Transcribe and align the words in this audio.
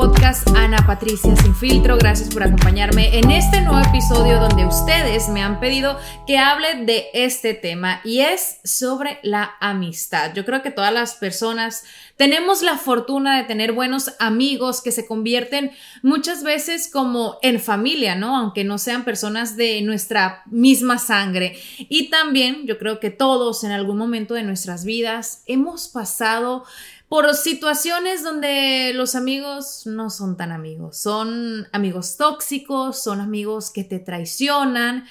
Podcast 0.00 0.48
Ana 0.56 0.78
Patricia 0.86 1.36
Sin 1.36 1.54
Filtro. 1.54 1.98
Gracias 1.98 2.30
por 2.30 2.42
acompañarme 2.42 3.18
en 3.18 3.30
este 3.30 3.60
nuevo 3.60 3.86
episodio 3.86 4.40
donde 4.40 4.64
ustedes 4.64 5.28
me 5.28 5.42
han 5.42 5.60
pedido 5.60 5.98
que 6.26 6.38
hable 6.38 6.86
de 6.86 7.08
este 7.12 7.52
tema 7.52 8.00
y 8.02 8.20
es 8.20 8.60
sobre 8.64 9.18
la 9.22 9.56
amistad. 9.60 10.32
Yo 10.32 10.46
creo 10.46 10.62
que 10.62 10.70
todas 10.70 10.94
las 10.94 11.16
personas 11.16 11.84
tenemos 12.16 12.62
la 12.62 12.78
fortuna 12.78 13.36
de 13.36 13.44
tener 13.44 13.72
buenos 13.72 14.12
amigos 14.20 14.80
que 14.80 14.90
se 14.90 15.06
convierten 15.06 15.70
muchas 16.02 16.42
veces 16.42 16.88
como 16.90 17.36
en 17.42 17.60
familia, 17.60 18.14
¿no? 18.14 18.38
Aunque 18.38 18.64
no 18.64 18.78
sean 18.78 19.04
personas 19.04 19.58
de 19.58 19.82
nuestra 19.82 20.44
misma 20.46 20.96
sangre. 20.96 21.58
Y 21.76 22.08
también 22.08 22.66
yo 22.66 22.78
creo 22.78 23.00
que 23.00 23.10
todos 23.10 23.64
en 23.64 23.72
algún 23.72 23.98
momento 23.98 24.32
de 24.32 24.44
nuestras 24.44 24.86
vidas 24.86 25.42
hemos 25.44 25.88
pasado 25.88 26.64
por 27.10 27.34
situaciones 27.34 28.22
donde 28.22 28.92
los 28.94 29.16
amigos 29.16 29.82
no 29.84 30.10
son 30.10 30.36
tan 30.36 30.52
amigos, 30.52 30.96
son 30.96 31.66
amigos 31.72 32.16
tóxicos, 32.16 33.02
son 33.02 33.20
amigos 33.20 33.72
que 33.72 33.82
te 33.82 33.98
traicionan 33.98 35.08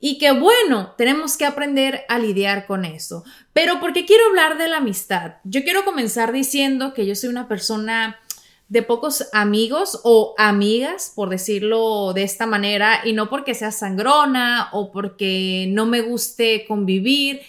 y 0.00 0.18
que 0.18 0.32
bueno, 0.32 0.92
tenemos 0.98 1.38
que 1.38 1.46
aprender 1.46 2.02
a 2.10 2.18
lidiar 2.18 2.66
con 2.66 2.84
eso. 2.84 3.24
Pero 3.54 3.80
porque 3.80 4.04
quiero 4.04 4.22
hablar 4.26 4.58
de 4.58 4.68
la 4.68 4.76
amistad, 4.76 5.36
yo 5.44 5.64
quiero 5.64 5.86
comenzar 5.86 6.30
diciendo 6.30 6.92
que 6.92 7.06
yo 7.06 7.14
soy 7.14 7.30
una 7.30 7.48
persona 7.48 8.20
de 8.68 8.82
pocos 8.82 9.26
amigos 9.32 9.98
o 10.04 10.34
amigas, 10.36 11.10
por 11.16 11.30
decirlo 11.30 12.12
de 12.12 12.22
esta 12.22 12.44
manera, 12.44 13.00
y 13.02 13.14
no 13.14 13.30
porque 13.30 13.54
sea 13.54 13.72
sangrona 13.72 14.68
o 14.72 14.92
porque 14.92 15.68
no 15.70 15.86
me 15.86 16.02
guste 16.02 16.66
convivir, 16.68 17.40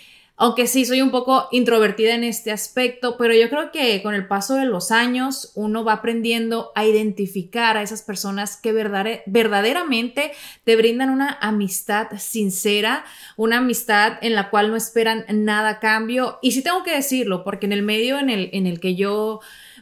aunque 0.42 0.66
sí 0.66 0.86
soy 0.86 1.04
un 1.04 1.12
poco 1.12 1.48
introvertida 1.52 2.16
en 2.16 2.24
este 2.24 2.52
aspecto, 2.52 3.16
pero 3.16 3.36
yo 3.36 3.48
creo 3.48 3.72
que 3.72 4.02
con 4.02 4.16
el 4.16 4.28
paso 4.28 4.56
de 4.56 4.66
los 4.66 4.90
años 4.90 5.52
uno 5.54 5.84
va 5.84 5.94
aprendiendo 5.94 6.72
a 6.74 6.84
identificar 6.84 7.78
a 7.78 7.84
esas 7.84 8.02
personas 8.02 8.58
que 8.58 8.74
verdaderamente 8.74 10.32
te 10.64 10.76
brindan 10.76 11.12
una 11.12 11.38
amistad 11.42 12.08
sincera, 12.18 13.06
una 13.38 13.58
amistad 13.58 14.14
en 14.22 14.34
la 14.34 14.50
cual 14.50 14.72
no 14.72 14.78
esperan 14.78 15.26
nada 15.30 15.70
a 15.70 15.80
cambio. 15.80 16.40
Y 16.42 16.54
sí 16.54 16.64
tengo 16.64 16.82
que 16.82 16.96
decirlo, 16.96 17.44
porque 17.44 17.68
en 17.68 17.74
el 17.74 17.84
medio 17.84 18.18
en 18.18 18.32
el, 18.32 18.50
en 18.52 18.66
el 18.66 18.80
que 18.80 18.96
yo 18.96 19.42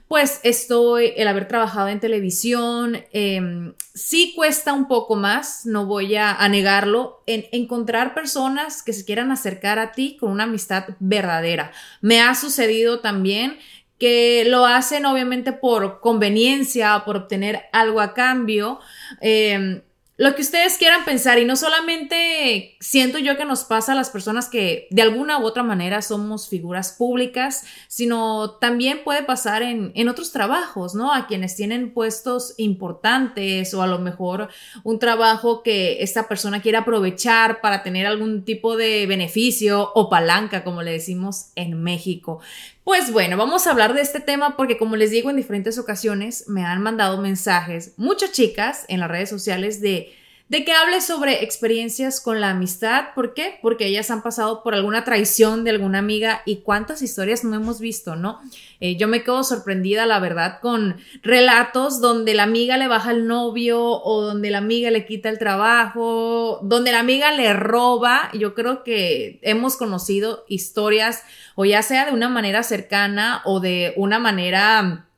pues 0.10 0.40
estoy, 0.42 1.14
el 1.18 1.28
haber 1.28 1.48
trabajado 1.48 1.88
en 1.88 2.00
televisión, 2.00 3.06
em, 3.14 3.76
sí 3.94 4.34
cuesta 4.36 4.74
un 4.74 4.88
poco 4.88 5.16
más, 5.16 5.68
no 5.68 5.86
voy 5.86 6.16
a, 6.16 6.36
negarlo, 6.50 7.22
en 7.28 7.46
encontrar 7.52 8.16
personas 8.16 8.82
que 8.82 8.92
se 8.92 9.06
quieran 9.06 9.32
acercar 9.32 9.78
a 9.78 9.92
ti 9.92 10.18
con 10.20 10.32
una 10.32 10.46
amistad 10.46 10.86
verdadera. 11.00 11.72
Me 12.02 12.22
ha 12.22 12.34
sucedido 12.34 13.02
también 13.02 13.60
que 14.00 14.46
lo 14.48 14.66
hacen 14.66 15.06
obviamente 15.06 15.54
por 15.54 16.00
conveniencia, 16.00 17.04
por 17.06 17.16
obtener 17.16 17.66
algo 17.72 18.02
a 18.02 18.16
cambio. 18.16 18.80
Eh, 19.22 19.84
lo 20.20 20.36
que 20.36 20.42
ustedes 20.42 20.78
quieran 20.78 21.06
pensar 21.06 21.40
y 21.40 21.46
no 21.46 21.56
solamente 21.56 22.76
siento 22.82 23.20
yo 23.20 23.38
que 23.38 23.46
nos 23.46 23.64
pasa 23.64 23.94
a 23.94 23.96
las 23.96 24.10
personas 24.10 24.50
que 24.50 24.86
de 24.92 25.02
alguna 25.02 25.40
u 25.40 25.46
otra 25.46 25.64
manera 25.64 26.02
somos 26.02 26.50
figuras 26.50 26.92
públicas, 26.92 27.64
sino 27.88 28.58
también 28.60 29.06
puede 29.06 29.24
pasar 29.24 29.62
en, 29.62 29.94
en, 29.96 30.10
otros 30.10 30.34
trabajos, 30.34 30.94
¿no? 30.94 31.14
A 31.14 31.26
quienes 31.26 31.56
tienen 31.56 31.94
puestos 31.94 32.54
importantes 32.58 33.74
o 33.74 33.82
a 33.82 33.88
lo 33.88 34.00
mejor 34.00 34.50
un 34.84 35.00
trabajo 35.00 35.64
que 35.64 36.04
esta 36.04 36.28
persona 36.28 36.62
quiere 36.62 36.80
aprovechar 36.80 37.62
para 37.62 37.82
tener 37.82 38.06
algún 38.06 38.44
tipo 38.44 38.76
de 38.76 39.06
beneficio 39.08 39.90
o 39.96 40.10
palanca, 40.10 40.66
como 40.66 40.82
le 40.82 40.92
decimos 40.92 41.52
en 41.56 41.82
México. 41.82 42.42
Pues 42.90 43.14
bueno, 43.14 43.38
vamos 43.38 43.68
a 43.68 43.70
hablar 43.70 43.94
de 43.94 44.02
este 44.02 44.20
tema 44.20 44.58
porque 44.58 44.80
como 44.80 44.96
les 44.96 45.12
digo 45.12 45.30
en 45.30 45.36
diferentes 45.36 45.78
ocasiones 45.78 46.46
me 46.48 46.66
han 46.66 46.82
mandado 46.82 47.22
mensajes 47.22 47.94
muchas 47.98 48.32
chicas 48.32 48.86
en 48.88 49.00
las 49.00 49.12
redes 49.12 49.30
sociales 49.30 49.80
de 49.80 50.12
de 50.50 50.66
que 50.66 50.74
hable 50.74 51.00
sobre 51.00 51.44
experiencias 51.44 52.20
con 52.20 52.42
la 52.42 52.50
amistad. 52.50 53.14
¿Por 53.14 53.36
qué? 53.36 53.60
Porque 53.62 53.86
ellas 53.86 54.10
han 54.10 54.24
pasado 54.24 54.64
por 54.64 54.74
alguna 54.74 55.04
traición 55.04 55.64
de 55.64 55.70
alguna 55.70 56.00
amiga 56.00 56.42
y 56.44 56.58
cuántas 56.58 57.04
historias 57.04 57.44
no 57.44 57.56
hemos 57.56 57.80
visto, 57.80 58.16
¿no? 58.16 58.42
Eh, 58.80 58.98
yo 58.98 59.08
me 59.08 59.24
quedo 59.24 59.44
sorprendida, 59.44 60.08
la 60.08 60.20
verdad, 60.20 60.60
con 60.60 60.98
relatos 61.22 62.02
donde 62.02 62.34
la 62.34 62.44
amiga 62.44 62.78
le 62.78 62.88
baja 62.88 63.12
el 63.12 63.28
novio 63.28 63.80
o 63.80 64.22
donde 64.22 64.50
la 64.50 64.58
amiga 64.58 64.90
le 64.90 65.06
quita 65.06 65.30
el 65.30 65.38
trabajo, 65.38 66.60
donde 66.64 66.92
la 66.92 67.00
amiga 67.00 67.32
le 67.32 67.54
roba. 67.54 68.32
Yo 68.34 68.56
creo 68.56 68.84
que 68.84 69.40
hemos 69.44 69.78
conocido 69.78 70.46
historias 70.48 71.22
o 71.54 71.66
ya 71.66 71.84
sea 71.84 72.08
de 72.08 72.12
una 72.12 72.28
manera 72.28 72.64
cercana 72.64 73.44
o 73.46 73.60
de 73.60 73.94
una 73.98 74.18
manera 74.18 75.09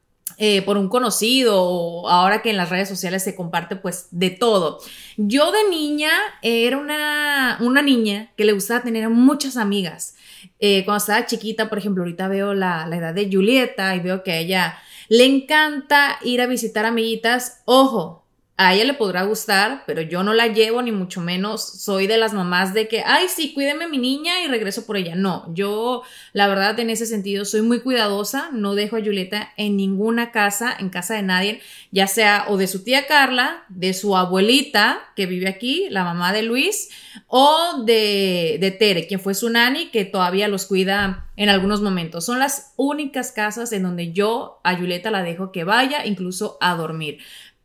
eh, 0.44 0.64
por 0.64 0.76
un 0.76 0.90
conocido 0.90 1.62
o 1.62 2.10
ahora 2.10 2.42
que 2.42 2.50
en 2.50 2.58
las 2.58 2.72
redes 2.72 2.90
sociales 2.90 3.24
se 3.24 3.36
comparte 3.36 3.76
pues 3.76 4.08
de 4.10 4.32
todo. 4.32 4.80
Yo 5.16 5.52
de 5.52 5.70
niña 5.70 6.10
era 6.42 6.80
una, 6.80 7.60
una 7.60 7.84
niña 7.84 8.32
que 8.36 8.46
le 8.46 8.54
gustaba 8.54 8.82
tener 8.82 9.08
muchas 9.10 9.56
amigas. 9.56 10.16
Eh, 10.60 10.84
cuando 10.84 10.98
estaba 10.98 11.28
chiquita, 11.28 11.70
por 11.70 11.78
ejemplo, 11.78 12.02
ahorita 12.02 12.28
veo 12.28 12.56
la, 12.56 12.88
la 12.88 12.98
edad 12.98 13.14
de 13.14 13.30
Julieta 13.32 13.96
y 13.96 14.00
veo 14.00 14.24
que 14.24 14.32
a 14.32 14.38
ella 14.40 14.80
le 15.10 15.26
encanta 15.26 16.18
ir 16.24 16.42
a 16.42 16.48
visitar 16.48 16.88
amiguitas. 16.88 17.62
Ojo, 17.66 18.21
a 18.64 18.76
ella 18.76 18.86
le 18.86 18.94
podrá 18.94 19.24
gustar, 19.24 19.84
pero 19.88 20.04
yo 20.04 20.22
no 20.22 20.36
la 20.36 20.46
llevo 20.46 20.84
ni 20.84 20.92
mucho 20.92 21.20
menos 21.20 21.82
soy 21.82 22.06
de 22.06 22.18
las 22.18 22.32
mamás 22.32 22.76
de 22.76 22.88
que, 22.88 23.02
ay, 23.04 23.26
sí, 23.28 23.56
cuídeme 23.56 23.88
mi 23.88 23.98
niña 23.98 24.44
y 24.44 24.48
regreso 24.48 24.86
por 24.86 24.98
ella. 24.98 25.16
No, 25.16 25.52
yo 25.56 26.04
la 26.32 26.48
verdad 26.48 26.80
en 26.80 26.92
ese 26.92 27.08
sentido 27.08 27.44
soy 27.44 27.64
muy 27.64 27.80
cuidadosa, 27.80 28.50
no 28.54 28.76
dejo 28.76 28.98
a 28.98 29.02
Julieta 29.02 29.52
en 29.58 29.78
ninguna 29.78 30.32
casa, 30.32 30.76
en 30.78 30.90
casa 30.90 31.16
de 31.16 31.24
nadie, 31.24 31.60
ya 31.90 32.06
sea 32.06 32.46
o 32.50 32.58
de 32.58 32.68
su 32.68 32.84
tía 32.84 33.08
Carla, 33.08 33.64
de 33.70 33.96
su 33.96 34.16
abuelita 34.16 35.00
que 35.16 35.26
vive 35.26 35.50
aquí, 35.50 35.88
la 35.90 36.04
mamá 36.04 36.32
de 36.32 36.44
Luis, 36.44 36.90
o 37.26 37.84
de, 37.84 38.58
de 38.62 38.70
Tere, 38.70 39.08
quien 39.08 39.20
fue 39.20 39.34
su 39.34 39.50
nani, 39.50 39.88
que 39.88 40.06
todavía 40.06 40.48
los 40.48 40.68
cuida 40.68 41.26
en 41.36 41.50
algunos 41.50 41.82
momentos. 41.82 42.26
Son 42.26 42.38
las 42.38 42.74
únicas 42.76 43.32
casas 43.32 43.72
en 43.72 43.82
donde 43.82 44.14
yo 44.14 44.60
a 44.64 44.76
Julieta 44.76 45.10
la 45.10 45.24
dejo 45.24 45.52
que 45.52 45.64
vaya, 45.64 46.06
incluso 46.06 46.60
a 46.62 46.76
dormir 46.76 47.18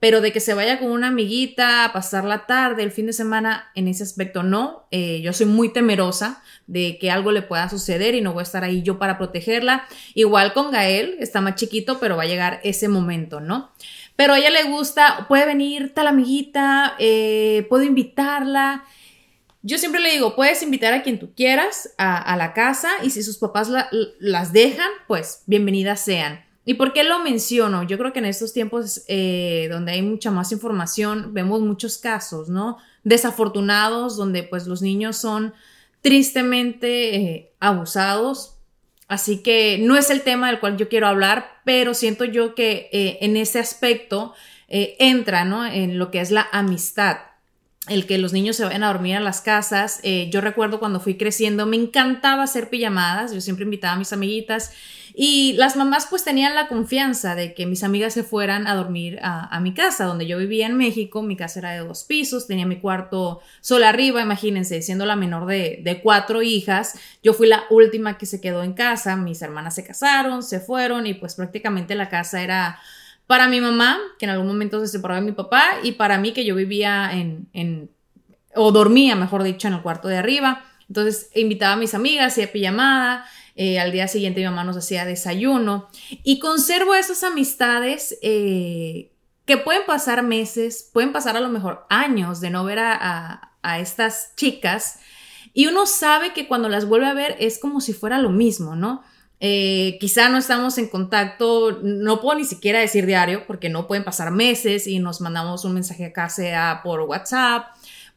pero 0.07 0.21
de 0.21 0.31
que 0.31 0.39
se 0.39 0.55
vaya 0.55 0.79
con 0.79 0.93
una 0.93 1.09
amiguita 1.09 1.85
a 1.85 1.93
pasar 1.93 2.23
la 2.23 2.47
tarde, 2.47 2.85
el 2.85 2.93
fin 2.93 3.07
de 3.07 3.13
semana, 3.13 3.73
en 3.75 3.89
ese 3.89 4.05
aspecto 4.05 4.45
no. 4.45 4.87
Eh, 4.93 5.21
yo 5.21 5.33
soy 5.33 5.47
muy 5.47 5.73
temerosa 5.73 6.45
de 6.69 6.97
que 7.01 7.11
algo 7.11 7.33
le 7.33 7.43
pueda 7.43 7.69
suceder 7.69 8.15
y 8.15 8.21
no 8.21 8.33
voy 8.33 8.43
a 8.43 8.43
estar 8.45 8.63
ahí 8.63 8.85
yo 8.85 9.01
para 9.01 9.19
protegerla. 9.19 9.89
Igual 10.15 10.53
con 10.53 10.71
Gael, 10.71 11.17
está 11.19 11.41
más 11.41 11.57
chiquito, 11.57 11.99
pero 11.99 12.17
va 12.17 12.23
a 12.23 12.27
llegar 12.27 12.61
ese 12.63 12.87
momento, 12.87 13.41
¿no? 13.41 13.73
Pero 14.15 14.35
a 14.35 14.39
ella 14.39 14.51
le 14.51 14.63
gusta, 14.71 15.27
puede 15.27 15.45
venir 15.45 15.93
tal 15.93 16.07
amiguita, 16.07 16.95
eh, 17.01 17.67
puedo 17.69 17.83
invitarla. 17.83 18.85
Yo 19.63 19.77
siempre 19.77 20.01
le 20.01 20.13
digo, 20.13 20.37
puedes 20.37 20.63
invitar 20.63 20.95
a 20.95 21.03
quien 21.03 21.19
tú 21.19 21.35
quieras 21.35 21.95
a, 21.99 22.37
la 22.37 22.53
casa 22.53 22.91
y 23.03 23.11
si 23.11 23.25
sus 23.25 23.39
papás 23.39 23.69
las 24.21 24.53
dejan, 24.53 24.91
pues 25.09 25.43
bienvenidas 25.47 25.99
sean. 25.99 26.46
¿Y 26.69 26.75
por 26.75 26.93
qué 26.93 27.05
lo 27.05 27.21
menciono? 27.21 27.85
Yo 27.85 27.97
creo 27.97 28.13
que 28.13 28.19
en 28.19 28.25
estos 28.25 28.53
tiempos 28.53 29.05
eh, 29.07 29.69
donde 29.71 29.93
hay 29.93 30.03
mucha 30.03 30.33
más 30.33 30.51
información, 30.51 31.33
vemos 31.33 31.61
muchos 31.61 31.97
casos, 31.97 32.49
¿no? 32.49 32.79
desafortunados, 33.05 34.17
donde 34.17 34.43
pues 34.43 34.67
los 34.67 34.83
niños 34.83 35.17
son 35.17 35.55
tristemente 36.01 37.15
eh, 37.15 37.53
abusados. 37.61 38.57
Así 39.07 39.45
que 39.45 39.79
no 39.81 39.97
es 39.97 40.11
el 40.11 40.23
tema 40.23 40.49
del 40.49 40.59
cual 40.59 40.77
yo 40.77 40.89
quiero 40.89 41.07
hablar, 41.07 41.61
pero 41.65 41.95
siento 41.95 42.25
yo 42.25 42.57
que 42.57 42.91
eh, 42.93 43.19
en 43.21 43.37
ese 43.37 43.61
aspecto 43.61 44.35
entra, 44.69 45.45
¿no? 45.45 45.65
En 45.65 45.97
lo 45.97 46.11
que 46.11 46.21
es 46.21 46.33
la 46.33 46.49
amistad 46.51 47.19
el 47.89 48.07
que 48.07 48.19
los 48.19 48.33
niños 48.33 48.57
se 48.57 48.65
vayan 48.65 48.83
a 48.83 48.89
dormir 48.89 49.17
a 49.17 49.21
las 49.21 49.41
casas. 49.41 50.01
Eh, 50.03 50.29
yo 50.33 50.41
recuerdo 50.41 50.79
cuando 50.79 51.01
fui 51.01 51.17
creciendo, 51.17 51.67
me 51.67 51.77
encantaba 51.77 52.43
hacer 52.43 52.69
pijamadas, 52.69 53.33
yo 53.33 53.41
siempre 53.41 53.65
invitaba 53.65 53.95
a 53.95 53.99
mis 53.99 54.13
amiguitas 54.13 54.73
y 55.19 55.55
las 55.55 55.77
mamás 55.77 56.09
pues 56.11 56.25
tenían 56.25 56.55
la 56.55 56.69
confianza 56.69 57.35
de 57.35 57.55
que 57.55 57.65
mis 57.65 57.83
amigas 57.83 58.13
se 58.13 58.23
fueran 58.23 58.67
a 58.67 58.75
dormir 58.75 59.19
a, 59.23 59.59
mi 59.61 59.73
casa, 59.73 60.05
donde 60.05 60.27
yo 60.27 60.37
vivía 60.37 60.67
en 60.67 60.77
México, 60.77 61.23
mi 61.23 61.37
casa 61.37 61.61
era 61.61 61.73
de 61.73 61.79
dos 61.79 62.05
pisos, 62.05 62.47
tenía 62.47 62.67
mi 62.67 62.81
cuarto 62.81 63.41
solo 63.63 63.87
arriba, 63.87 64.21
imagínense, 64.21 64.83
siendo 64.83 65.07
la 65.07 65.17
menor 65.17 65.47
de 65.47 66.01
cuatro 66.03 66.43
hijas, 66.43 66.99
yo 67.23 67.33
fui 67.33 67.47
la 67.47 67.65
última 67.71 68.19
que 68.19 68.27
se 68.27 68.43
quedó 68.43 68.63
en 68.63 68.75
casa, 68.75 69.17
mis 69.17 69.41
hermanas 69.41 69.75
se 69.75 69.85
casaron, 69.85 70.43
se 70.43 70.61
fueron 70.61 71.07
y 71.07 71.15
pues 71.15 71.35
prácticamente 71.35 71.95
la 71.95 72.11
casa 72.11 72.43
era 72.43 72.79
para 73.27 73.49
mi 73.49 73.61
mamá, 73.61 73.99
que 74.19 74.27
en 74.27 74.31
algún 74.31 74.47
momento 74.47 74.81
se 74.81 74.89
separó 74.89 75.15
de 75.17 75.21
mi 75.21 75.33
papá, 75.33 75.65
y 75.83 75.93
para 75.93 76.19
mí, 76.19 76.33
que 76.33 76.45
yo 76.45 76.55
vivía 76.55 77.11
en, 77.13 77.49
en 77.53 77.91
o 78.55 78.73
dormía, 78.73 79.15
mejor 79.15 79.43
dicho, 79.43 79.69
en 79.69 79.75
el 79.75 79.83
cuarto 79.83 80.09
de 80.09 80.17
arriba. 80.17 80.65
Entonces 80.89 81.31
invitaba 81.35 81.75
a 81.75 81.77
mis 81.77 81.95
amigas, 81.95 82.33
hacía 82.33 82.51
pijamada, 82.51 83.27
eh, 83.55 83.81
al 83.81 83.91
día 83.91 84.07
siguiente 84.09 84.41
mi 84.41 84.47
mamá 84.47 84.65
nos 84.65 84.77
hacía 84.77 85.05
desayuno 85.05 85.89
y 86.23 86.39
conservo 86.39 86.95
esas 86.95 87.25
amistades 87.25 88.19
eh, 88.23 89.13
que 89.47 89.57
pueden 89.57 89.83
pasar 89.87 90.23
meses, 90.23 90.91
pueden 90.93 91.13
pasar 91.13 91.37
a 91.37 91.41
lo 91.41 91.49
mejor 91.49 91.87
años 91.89 92.41
de 92.41 92.51
no 92.51 92.65
ver 92.65 92.79
a, 92.81 93.53
a 93.63 93.79
estas 93.81 94.35
chicas 94.37 95.01
y 95.55 95.67
uno 95.69 95.87
sabe 95.87 96.35
que 96.35 96.47
cuando 96.47 96.69
las 96.69 96.87
vuelve 96.87 97.07
a 97.07 97.15
ver 97.15 97.35
es 97.41 97.59
como 97.59 97.81
si 97.81 97.95
fuera 97.95 98.19
lo 98.19 98.31
mismo, 98.31 98.77
¿no? 98.77 99.03
Eh, 99.39 99.99
quizá 100.01 100.31
no 100.31 100.39
estamos 100.39 100.79
en 100.79 100.89
contacto, 100.89 101.81
no 101.83 102.21
puedo 102.21 102.39
ni 102.39 102.45
siquiera 102.45 102.79
decir 102.79 103.05
diario 103.05 103.47
porque 103.47 103.69
no 103.69 103.87
pueden 103.87 104.05
pasar 104.05 104.31
meses 104.31 104.87
y 104.87 104.99
nos 104.99 105.21
mandamos 105.21 105.65
un 105.65 105.75
mensaje 105.75 106.07
acá 106.07 106.31
sea 106.31 106.81
por 106.83 107.01
WhatsApp, 107.03 107.67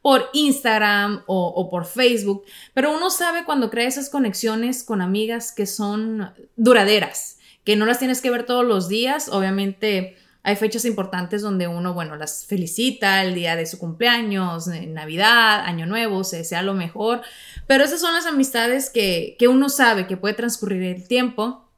por 0.01 0.29
Instagram 0.31 1.23
o, 1.25 1.47
o, 1.47 1.69
por 1.69 1.85
Facebook, 1.85 2.45
pero 2.73 2.95
uno 2.95 3.09
sabe 3.09 3.43
cuando 3.43 3.69
crea 3.69 3.87
esas 3.87 4.09
conexiones 4.09 4.83
con 4.83 5.01
amigas 5.01 5.51
que 5.51 5.65
son 5.65 6.31
duraderas, 6.55 7.37
que 7.65 7.75
no 7.75 7.85
las 7.85 7.99
tienes 7.99 8.21
que 8.21 8.31
ver 8.31 8.45
todos 8.45 8.65
los 8.65 8.87
días, 8.87 9.27
obviamente 9.27 10.15
hay 10.41 10.55
fechas 10.55 10.85
importantes 10.85 11.41
donde 11.41 11.67
uno, 11.67 11.93
bueno, 11.93 12.15
las 12.15 12.45
felicita, 12.45 13.23
el 13.23 13.35
día 13.35 13.55
de 13.55 13.65
su 13.65 13.77
cumpleaños, 13.77 14.67
Navidad, 14.67 15.61
Año 15.65 15.85
Nuevo, 15.85 16.23
se 16.23 16.37
desea 16.37 16.61
lo 16.61 16.73
mejor, 16.73 17.21
pero 17.67 17.83
esas 17.83 17.99
son 17.99 18.13
las 18.13 18.25
amistades 18.25 18.89
que, 18.89 19.35
uno 19.49 19.69
sabe 19.69 20.07
que 20.07 20.17
puede 20.17 20.35
transcurrir 20.35 20.83
el 20.83 21.07
tiempo 21.07 21.69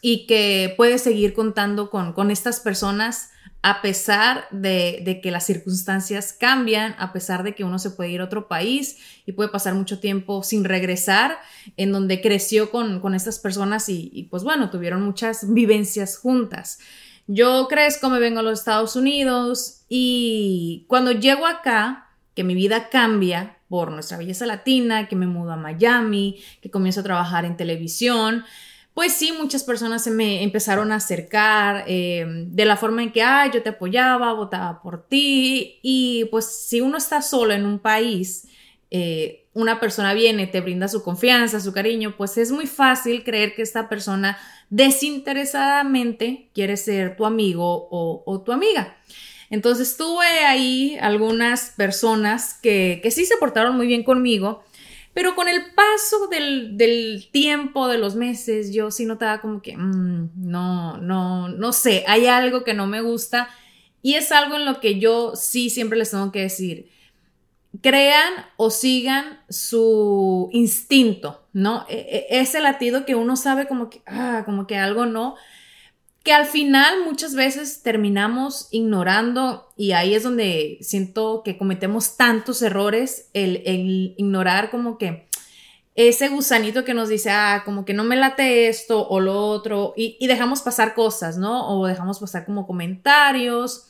y 0.00 0.26
que 0.26 0.74
puede 0.76 0.98
seguir 0.98 1.34
contando 1.34 1.90
con, 1.90 2.12
con 2.12 2.30
estas 2.30 2.60
personas 2.60 3.30
a 3.62 3.82
pesar 3.82 4.46
de, 4.50 5.02
de, 5.04 5.20
que 5.20 5.30
las 5.30 5.44
circunstancias 5.44 6.32
cambian, 6.32 6.96
a 6.98 7.12
pesar 7.12 7.42
de 7.42 7.54
que 7.54 7.62
uno 7.62 7.78
se 7.78 7.90
puede 7.90 8.10
ir 8.10 8.22
a 8.22 8.24
otro 8.24 8.48
país 8.48 8.96
y 9.26 9.32
puede 9.32 9.50
pasar 9.50 9.74
mucho 9.74 10.00
tiempo 10.00 10.42
sin 10.42 10.64
regresar, 10.64 11.36
en 11.76 11.92
donde 11.92 12.22
creció 12.22 12.70
con, 12.70 13.00
con 13.00 13.14
estas 13.14 13.38
personas 13.38 13.90
y, 13.90 14.10
y, 14.14 14.24
pues 14.24 14.44
bueno, 14.44 14.70
tuvieron 14.70 15.02
muchas 15.02 15.52
vivencias 15.52 16.16
juntas. 16.16 16.78
Yo 17.32 17.68
crezco, 17.68 18.10
me 18.10 18.18
vengo 18.18 18.40
a 18.40 18.42
los 18.42 18.58
Estados 18.58 18.96
Unidos 18.96 19.84
y 19.88 20.84
cuando 20.88 21.12
llego 21.12 21.46
acá, 21.46 22.08
que 22.34 22.42
mi 22.42 22.56
vida 22.56 22.88
cambia, 22.88 23.58
por 23.68 23.92
nuestra 23.92 24.16
belleza 24.18 24.46
latina, 24.46 25.06
que 25.06 25.14
me 25.14 25.28
mudo 25.28 25.52
a 25.52 25.56
Miami, 25.56 26.42
que 26.60 26.72
comienzo 26.72 26.98
a 27.00 27.04
trabajar 27.04 27.44
en 27.44 27.56
televisión, 27.56 28.44
pues 28.94 29.12
sí, 29.12 29.30
muchas 29.30 29.62
personas 29.62 30.02
se 30.02 30.10
me 30.10 30.42
empezaron 30.42 30.90
a 30.90 30.96
acercar 30.96 31.84
eh, 31.86 32.24
de 32.26 32.64
la 32.64 32.76
forma 32.76 33.04
en 33.04 33.12
que, 33.12 33.22
ah, 33.22 33.48
yo 33.48 33.62
te 33.62 33.68
apoyaba, 33.68 34.32
votaba 34.32 34.82
por 34.82 35.06
ti, 35.06 35.78
y 35.82 36.24
pues 36.32 36.46
si 36.46 36.80
uno 36.80 36.98
está 36.98 37.22
solo 37.22 37.54
en 37.54 37.64
un 37.64 37.78
país, 37.78 38.48
eh, 38.90 39.39
una 39.52 39.80
persona 39.80 40.14
viene, 40.14 40.46
te 40.46 40.60
brinda 40.60 40.88
su 40.88 41.02
confianza, 41.02 41.60
su 41.60 41.72
cariño, 41.72 42.14
pues 42.16 42.38
es 42.38 42.52
muy 42.52 42.66
fácil 42.66 43.24
creer 43.24 43.54
que 43.54 43.62
esta 43.62 43.88
persona 43.88 44.38
desinteresadamente 44.68 46.50
quiere 46.54 46.76
ser 46.76 47.16
tu 47.16 47.26
amigo 47.26 47.88
o, 47.90 48.42
tu 48.44 48.52
amiga. 48.52 48.96
Entonces 49.50 49.96
tuve 49.96 50.26
ahí 50.46 50.96
algunas 51.00 51.70
personas 51.70 52.54
que, 52.62 53.02
sí 53.10 53.24
se 53.24 53.36
portaron 53.38 53.76
muy 53.76 53.88
bien 53.88 54.04
conmigo, 54.04 54.62
pero 55.12 55.34
con 55.34 55.48
el 55.48 55.60
paso 55.74 56.28
del, 56.28 57.28
tiempo, 57.32 57.88
de 57.88 57.98
los 57.98 58.14
meses, 58.14 58.72
yo 58.72 58.92
sí 58.92 59.06
notaba 59.06 59.40
como 59.40 59.60
que, 59.60 59.76
mm, 59.76 60.30
no, 60.36 60.98
no, 60.98 61.48
no 61.48 61.72
sé, 61.72 62.04
hay 62.06 62.26
algo 62.26 62.62
que 62.62 62.74
no 62.74 62.86
me 62.86 63.00
gusta 63.00 63.48
y 64.02 64.14
es 64.14 64.30
algo 64.30 64.54
en 64.54 64.64
lo 64.64 64.78
que 64.78 65.00
yo 65.00 65.34
sí 65.34 65.68
siempre 65.68 65.98
les 65.98 66.12
tengo 66.12 66.30
que 66.30 66.42
decir. 66.42 66.99
Crean 67.82 68.32
o 68.56 68.70
sigan 68.70 69.40
su 69.48 70.48
instinto, 70.52 71.46
¿no? 71.52 71.86
E, 71.88 72.26
e, 72.30 72.40
ese 72.40 72.60
latido 72.60 73.04
que 73.04 73.14
uno 73.14 73.36
sabe 73.36 73.66
como 73.66 73.90
que, 73.90 74.02
ah, 74.06 74.42
como 74.44 74.66
que 74.66 74.76
algo 74.76 75.06
no, 75.06 75.36
que 76.22 76.32
al 76.32 76.46
final 76.46 77.04
muchas 77.04 77.34
veces 77.34 77.82
terminamos 77.82 78.68
ignorando 78.70 79.72
y 79.76 79.92
ahí 79.92 80.14
es 80.14 80.22
donde 80.22 80.78
siento 80.82 81.42
que 81.42 81.56
cometemos 81.56 82.16
tantos 82.16 82.60
errores, 82.62 83.30
el, 83.32 84.14
ignorar 84.16 84.70
como 84.70 84.98
que 84.98 85.28
ese 85.94 86.28
gusanito 86.28 86.84
que 86.84 86.94
nos 86.94 87.08
dice, 87.08 87.30
ah, 87.30 87.62
como 87.64 87.84
que 87.84 87.94
no 87.94 88.04
me 88.04 88.16
late 88.16 88.68
esto 88.68 89.08
o 89.08 89.20
lo 89.20 89.46
otro, 89.48 89.94
y 89.96 90.26
dejamos 90.26 90.62
pasar 90.62 90.94
cosas, 90.94 91.36
¿no? 91.36 91.68
O 91.68 91.86
dejamos 91.86 92.20
pasar 92.20 92.44
como 92.44 92.66
comentarios 92.66 93.89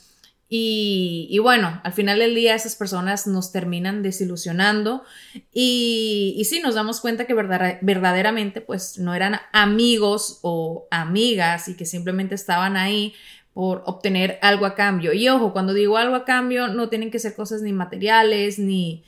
y, 0.52 1.38
bueno, 1.38 1.80
al 1.84 1.92
final 1.92 2.18
del 2.18 2.34
día 2.34 2.56
esas 2.56 2.74
personas 2.74 3.28
nos 3.28 3.52
terminan 3.52 4.02
desilusionando 4.02 5.04
y, 5.52 6.34
y 6.36 6.44
sí, 6.44 6.58
nos 6.58 6.74
damos 6.74 7.00
cuenta 7.00 7.24
que 7.24 7.34
verdaderamente 7.34 8.60
pues 8.60 8.98
no 8.98 9.14
eran 9.14 9.36
amigos 9.52 10.40
o 10.42 10.88
amigas 10.90 11.68
y 11.68 11.76
que 11.76 11.86
simplemente 11.86 12.34
estaban 12.34 12.76
ahí 12.76 13.14
por 13.54 13.84
obtener 13.86 14.40
algo 14.42 14.66
a 14.66 14.74
cambio. 14.74 15.12
Y 15.12 15.28
ojo, 15.28 15.52
cuando 15.52 15.72
digo 15.72 15.96
algo 15.96 16.16
a 16.16 16.24
cambio, 16.24 16.66
no 16.66 16.88
tienen 16.88 17.12
que 17.12 17.20
ser 17.20 17.36
cosas 17.36 17.62
ni 17.62 17.72
materiales, 17.72 18.58
ni... 18.58 19.04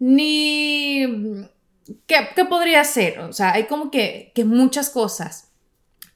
ni... 0.00 1.46
¿Qué, 2.08 2.44
podría 2.48 2.82
ser? 2.82 3.20
O 3.20 3.32
sea, 3.32 3.52
hay 3.52 3.66
como 3.66 3.92
que, 3.92 4.32
que 4.34 4.44
muchas 4.44 4.90
cosas. 4.90 5.52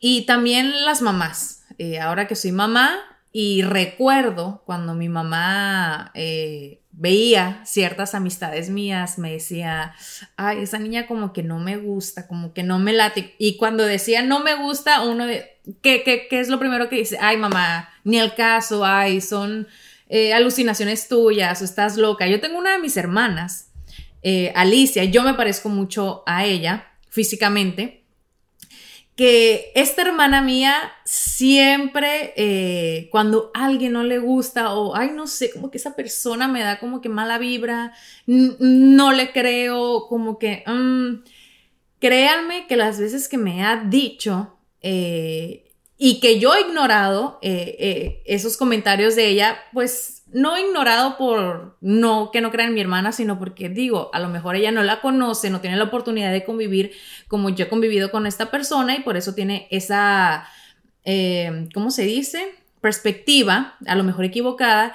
Y 0.00 0.26
también 0.26 0.84
las 0.84 1.00
mamás. 1.00 1.64
Eh, 1.78 2.00
ahora 2.00 2.26
que 2.26 2.34
soy 2.34 2.50
mamá, 2.50 2.98
y 3.38 3.60
recuerdo 3.60 4.62
cuando 4.64 4.94
mi 4.94 5.10
mamá 5.10 6.10
eh, 6.14 6.80
veía 6.90 7.60
ciertas 7.66 8.14
amistades 8.14 8.70
mías, 8.70 9.18
me 9.18 9.32
decía, 9.32 9.94
ay, 10.38 10.62
esa 10.62 10.78
niña 10.78 11.06
como 11.06 11.34
que 11.34 11.42
no 11.42 11.58
me 11.58 11.76
gusta, 11.76 12.28
como 12.28 12.54
que 12.54 12.62
no 12.62 12.78
me 12.78 12.94
late. 12.94 13.34
Y 13.36 13.58
cuando 13.58 13.84
decía 13.84 14.22
no 14.22 14.40
me 14.40 14.54
gusta, 14.54 15.02
uno 15.02 15.26
de, 15.26 15.60
¿qué, 15.82 16.26
es 16.30 16.48
lo 16.48 16.58
primero 16.58 16.88
que 16.88 16.96
dice? 16.96 17.18
Ay, 17.20 17.36
mamá, 17.36 17.90
ni 18.04 18.18
el 18.18 18.34
caso, 18.34 18.86
ay, 18.86 19.20
son 19.20 19.68
eh, 20.08 20.32
alucinaciones 20.32 21.06
tuyas 21.06 21.60
o 21.60 21.66
estás 21.66 21.98
loca. 21.98 22.26
Yo 22.26 22.40
tengo 22.40 22.56
una 22.56 22.72
de 22.72 22.78
mis 22.78 22.96
hermanas, 22.96 23.70
eh, 24.22 24.50
Alicia, 24.56 25.04
yo 25.04 25.22
me 25.22 25.34
parezco 25.34 25.68
mucho 25.68 26.22
a 26.24 26.46
ella 26.46 26.86
físicamente 27.10 27.95
que 29.16 29.72
esta 29.74 30.02
hermana 30.02 30.42
mía 30.42 30.92
siempre 31.04 32.34
eh, 32.36 33.08
cuando 33.10 33.50
alguien 33.54 33.94
no 33.94 34.04
le 34.04 34.18
gusta 34.18 34.74
o, 34.74 34.94
ay, 34.94 35.10
no 35.10 35.26
sé, 35.26 35.50
como 35.50 35.70
que 35.70 35.78
esa 35.78 35.96
persona 35.96 36.48
me 36.48 36.62
da 36.62 36.78
como 36.78 37.00
que 37.00 37.08
mala 37.08 37.38
vibra, 37.38 37.94
no 38.26 39.12
le 39.12 39.32
creo, 39.32 40.06
como 40.08 40.38
que, 40.38 40.62
mm, 40.66 41.24
créanme 41.98 42.66
que 42.66 42.76
las 42.76 43.00
veces 43.00 43.26
que 43.28 43.38
me 43.38 43.64
ha 43.64 43.76
dicho 43.76 44.58
eh, 44.82 45.72
y 45.96 46.20
que 46.20 46.38
yo 46.38 46.54
he 46.54 46.60
ignorado 46.60 47.38
eh, 47.40 48.22
esos 48.26 48.58
comentarios 48.58 49.16
de 49.16 49.28
ella, 49.28 49.56
pues 49.72 50.15
no 50.36 50.58
ignorado 50.58 51.16
por 51.16 51.78
no 51.80 52.30
que 52.30 52.42
no 52.42 52.50
crean 52.50 52.74
mi 52.74 52.82
hermana, 52.82 53.10
sino 53.10 53.38
porque 53.38 53.70
digo, 53.70 54.10
a 54.12 54.20
lo 54.20 54.28
mejor 54.28 54.54
ella 54.54 54.70
no 54.70 54.82
la 54.82 55.00
conoce, 55.00 55.48
no 55.48 55.62
tiene 55.62 55.78
la 55.78 55.84
oportunidad 55.84 56.30
de 56.30 56.44
convivir 56.44 56.92
como 57.26 57.48
yo 57.48 57.64
he 57.64 57.68
convivido 57.70 58.10
con 58.10 58.26
esta 58.26 58.50
persona 58.50 58.94
y 58.94 59.00
por 59.00 59.16
eso 59.16 59.34
tiene 59.34 59.66
esa, 59.70 60.46
eh, 61.04 61.70
¿cómo 61.72 61.90
se 61.90 62.02
dice? 62.02 62.54
Perspectiva, 62.82 63.76
a 63.86 63.94
lo 63.94 64.04
mejor 64.04 64.26
equivocada, 64.26 64.94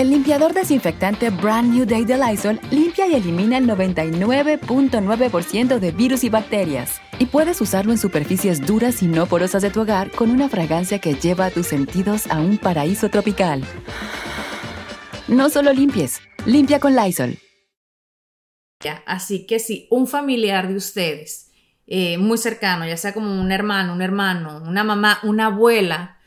El 0.00 0.08
limpiador 0.08 0.54
desinfectante 0.54 1.28
Brand 1.28 1.74
New 1.74 1.84
Day 1.84 2.06
de 2.06 2.16
Lysol 2.16 2.58
limpia 2.70 3.06
y 3.06 3.16
elimina 3.16 3.58
el 3.58 3.68
99.9% 3.68 5.78
de 5.78 5.92
virus 5.92 6.24
y 6.24 6.30
bacterias. 6.30 7.02
Y 7.18 7.26
puedes 7.26 7.60
usarlo 7.60 7.92
en 7.92 7.98
superficies 7.98 8.64
duras 8.64 9.02
y 9.02 9.08
no 9.08 9.26
porosas 9.26 9.60
de 9.60 9.68
tu 9.68 9.82
hogar 9.82 10.10
con 10.10 10.30
una 10.30 10.48
fragancia 10.48 11.00
que 11.00 11.16
lleva 11.16 11.44
a 11.44 11.50
tus 11.50 11.66
sentidos 11.66 12.26
a 12.28 12.40
un 12.40 12.56
paraíso 12.56 13.10
tropical. 13.10 13.62
No 15.28 15.50
solo 15.50 15.70
limpies, 15.70 16.22
limpia 16.46 16.80
con 16.80 16.96
Lysol. 16.96 17.36
Así 19.04 19.46
que 19.46 19.58
si 19.58 19.86
un 19.90 20.06
familiar 20.06 20.68
de 20.68 20.76
ustedes, 20.76 21.50
eh, 21.86 22.16
muy 22.16 22.38
cercano, 22.38 22.86
ya 22.86 22.96
sea 22.96 23.12
como 23.12 23.38
un 23.38 23.52
hermano, 23.52 23.92
un 23.92 24.00
hermano, 24.00 24.62
una 24.66 24.82
mamá, 24.82 25.18
una 25.24 25.48
abuela, 25.48 26.19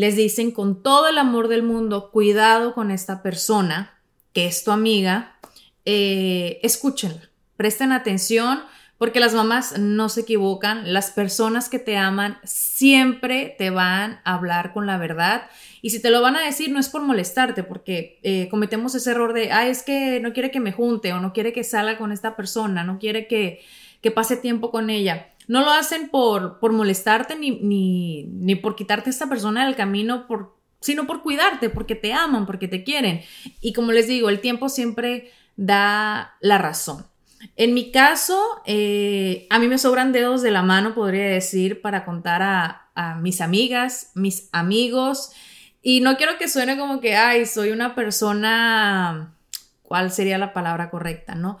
les 0.00 0.16
dicen 0.16 0.50
con 0.50 0.82
todo 0.82 1.08
el 1.08 1.18
amor 1.18 1.48
del 1.48 1.62
mundo, 1.62 2.10
cuidado 2.10 2.72
con 2.72 2.90
esta 2.90 3.22
persona, 3.22 4.00
que 4.32 4.46
es 4.46 4.64
tu 4.64 4.70
amiga, 4.70 5.36
eh, 5.84 6.58
escúchenla, 6.62 7.28
presten 7.58 7.92
atención, 7.92 8.60
porque 8.96 9.20
las 9.20 9.34
mamás 9.34 9.78
no 9.78 10.08
se 10.08 10.22
equivocan, 10.22 10.94
las 10.94 11.10
personas 11.10 11.68
que 11.68 11.78
te 11.78 11.98
aman 11.98 12.38
siempre 12.44 13.54
te 13.58 13.68
van 13.68 14.20
a 14.24 14.36
hablar 14.36 14.72
con 14.72 14.86
la 14.86 14.96
verdad. 14.96 15.42
Y 15.82 15.90
si 15.90 16.00
te 16.00 16.08
lo 16.08 16.22
van 16.22 16.36
a 16.36 16.46
decir, 16.46 16.70
no 16.70 16.80
es 16.80 16.88
por 16.88 17.02
molestarte, 17.02 17.62
porque 17.62 18.20
eh, 18.22 18.48
cometemos 18.48 18.94
ese 18.94 19.10
error 19.10 19.34
de, 19.34 19.52
ah, 19.52 19.68
es 19.68 19.82
que 19.82 20.18
no 20.20 20.32
quiere 20.32 20.50
que 20.50 20.60
me 20.60 20.72
junte 20.72 21.12
o 21.12 21.20
no 21.20 21.34
quiere 21.34 21.52
que 21.52 21.62
salga 21.62 21.98
con 21.98 22.10
esta 22.10 22.36
persona, 22.36 22.84
no 22.84 22.98
quiere 22.98 23.26
que, 23.26 23.60
que 24.00 24.10
pase 24.10 24.38
tiempo 24.38 24.70
con 24.70 24.88
ella 24.88 25.28
no 25.50 25.64
lo 25.64 25.72
hacen 25.72 26.10
por, 26.10 26.60
por 26.60 26.72
molestarte 26.72 27.34
ni, 27.34 27.58
ni, 27.58 28.22
ni 28.26 28.54
por 28.54 28.76
quitarte 28.76 29.10
a 29.10 29.12
esta 29.12 29.28
persona 29.28 29.66
del 29.66 29.74
camino, 29.74 30.28
por, 30.28 30.56
sino 30.80 31.08
por 31.08 31.22
cuidarte, 31.22 31.70
porque 31.70 31.96
te 31.96 32.12
aman, 32.12 32.46
porque 32.46 32.68
te 32.68 32.84
quieren. 32.84 33.22
Y 33.60 33.72
como 33.72 33.90
les 33.90 34.06
digo, 34.06 34.28
el 34.28 34.38
tiempo 34.38 34.68
siempre 34.68 35.32
da 35.56 36.36
la 36.40 36.58
razón. 36.58 37.04
En 37.56 37.74
mi 37.74 37.90
caso, 37.90 38.40
eh, 38.64 39.48
a 39.50 39.58
mí 39.58 39.66
me 39.66 39.78
sobran 39.78 40.12
dedos 40.12 40.40
de 40.42 40.52
la 40.52 40.62
mano, 40.62 40.94
podría 40.94 41.26
decir, 41.26 41.80
para 41.80 42.04
contar 42.04 42.42
a, 42.42 42.88
a, 42.94 43.16
mis 43.16 43.40
amigas, 43.40 44.12
mis 44.14 44.48
amigos. 44.52 45.32
Y 45.82 45.98
no 46.00 46.16
quiero 46.16 46.38
que 46.38 46.46
suene 46.46 46.78
como 46.78 47.00
que, 47.00 47.16
ay, 47.16 47.44
soy 47.44 47.70
una 47.70 47.96
persona, 47.96 49.34
¿cuál 49.82 50.12
sería 50.12 50.38
la 50.38 50.52
palabra 50.52 50.90
correcta? 50.90 51.34
¿No? 51.34 51.58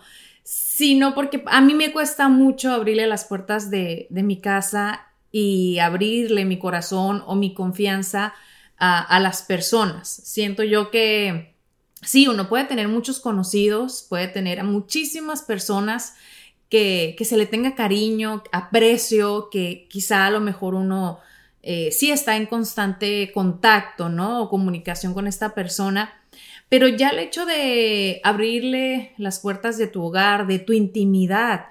Sino 0.80 1.14
porque 1.14 1.42
a 1.44 1.60
mí 1.60 1.74
me 1.74 1.92
cuesta 1.92 2.30
mucho 2.30 2.72
abrirle 2.72 3.06
las 3.06 3.26
puertas 3.26 3.68
de, 3.68 4.08
mi 4.10 4.40
casa 4.40 5.08
y 5.30 5.78
abrirle 5.78 6.46
mi 6.46 6.58
corazón 6.58 7.22
o 7.26 7.34
mi 7.34 7.52
confianza 7.52 8.32
a, 8.78 9.20
las 9.20 9.42
personas. 9.42 10.08
Siento 10.08 10.62
yo 10.62 10.90
que 10.90 11.54
sí, 12.00 12.28
uno 12.28 12.48
puede 12.48 12.64
tener 12.64 12.88
muchos 12.88 13.20
conocidos, 13.20 14.06
puede 14.08 14.28
tener 14.28 14.58
a 14.58 14.64
muchísimas 14.64 15.42
personas 15.42 16.14
que, 16.70 17.14
se 17.26 17.36
le 17.36 17.44
tenga 17.44 17.74
cariño, 17.74 18.42
aprecio, 18.50 19.50
que 19.50 19.86
quizá 19.90 20.24
a 20.24 20.30
lo 20.30 20.40
mejor 20.40 20.74
uno 20.74 21.18
eh, 21.62 21.92
sí 21.92 22.10
está 22.10 22.38
en 22.38 22.46
constante 22.46 23.32
contacto, 23.34 24.08
¿no? 24.08 24.44
O 24.44 24.48
comunicación 24.48 25.12
con 25.12 25.26
esta 25.26 25.54
persona, 25.54 26.19
pero 26.70 26.86
ya 26.88 27.10
el 27.10 27.18
hecho 27.18 27.44
de 27.44 28.20
abrirle 28.22 29.12
las 29.18 29.40
puertas 29.40 29.76
de 29.76 29.88
tu 29.88 30.04
hogar, 30.04 30.46
de 30.46 30.60
tu 30.60 30.72
intimidad, 30.72 31.66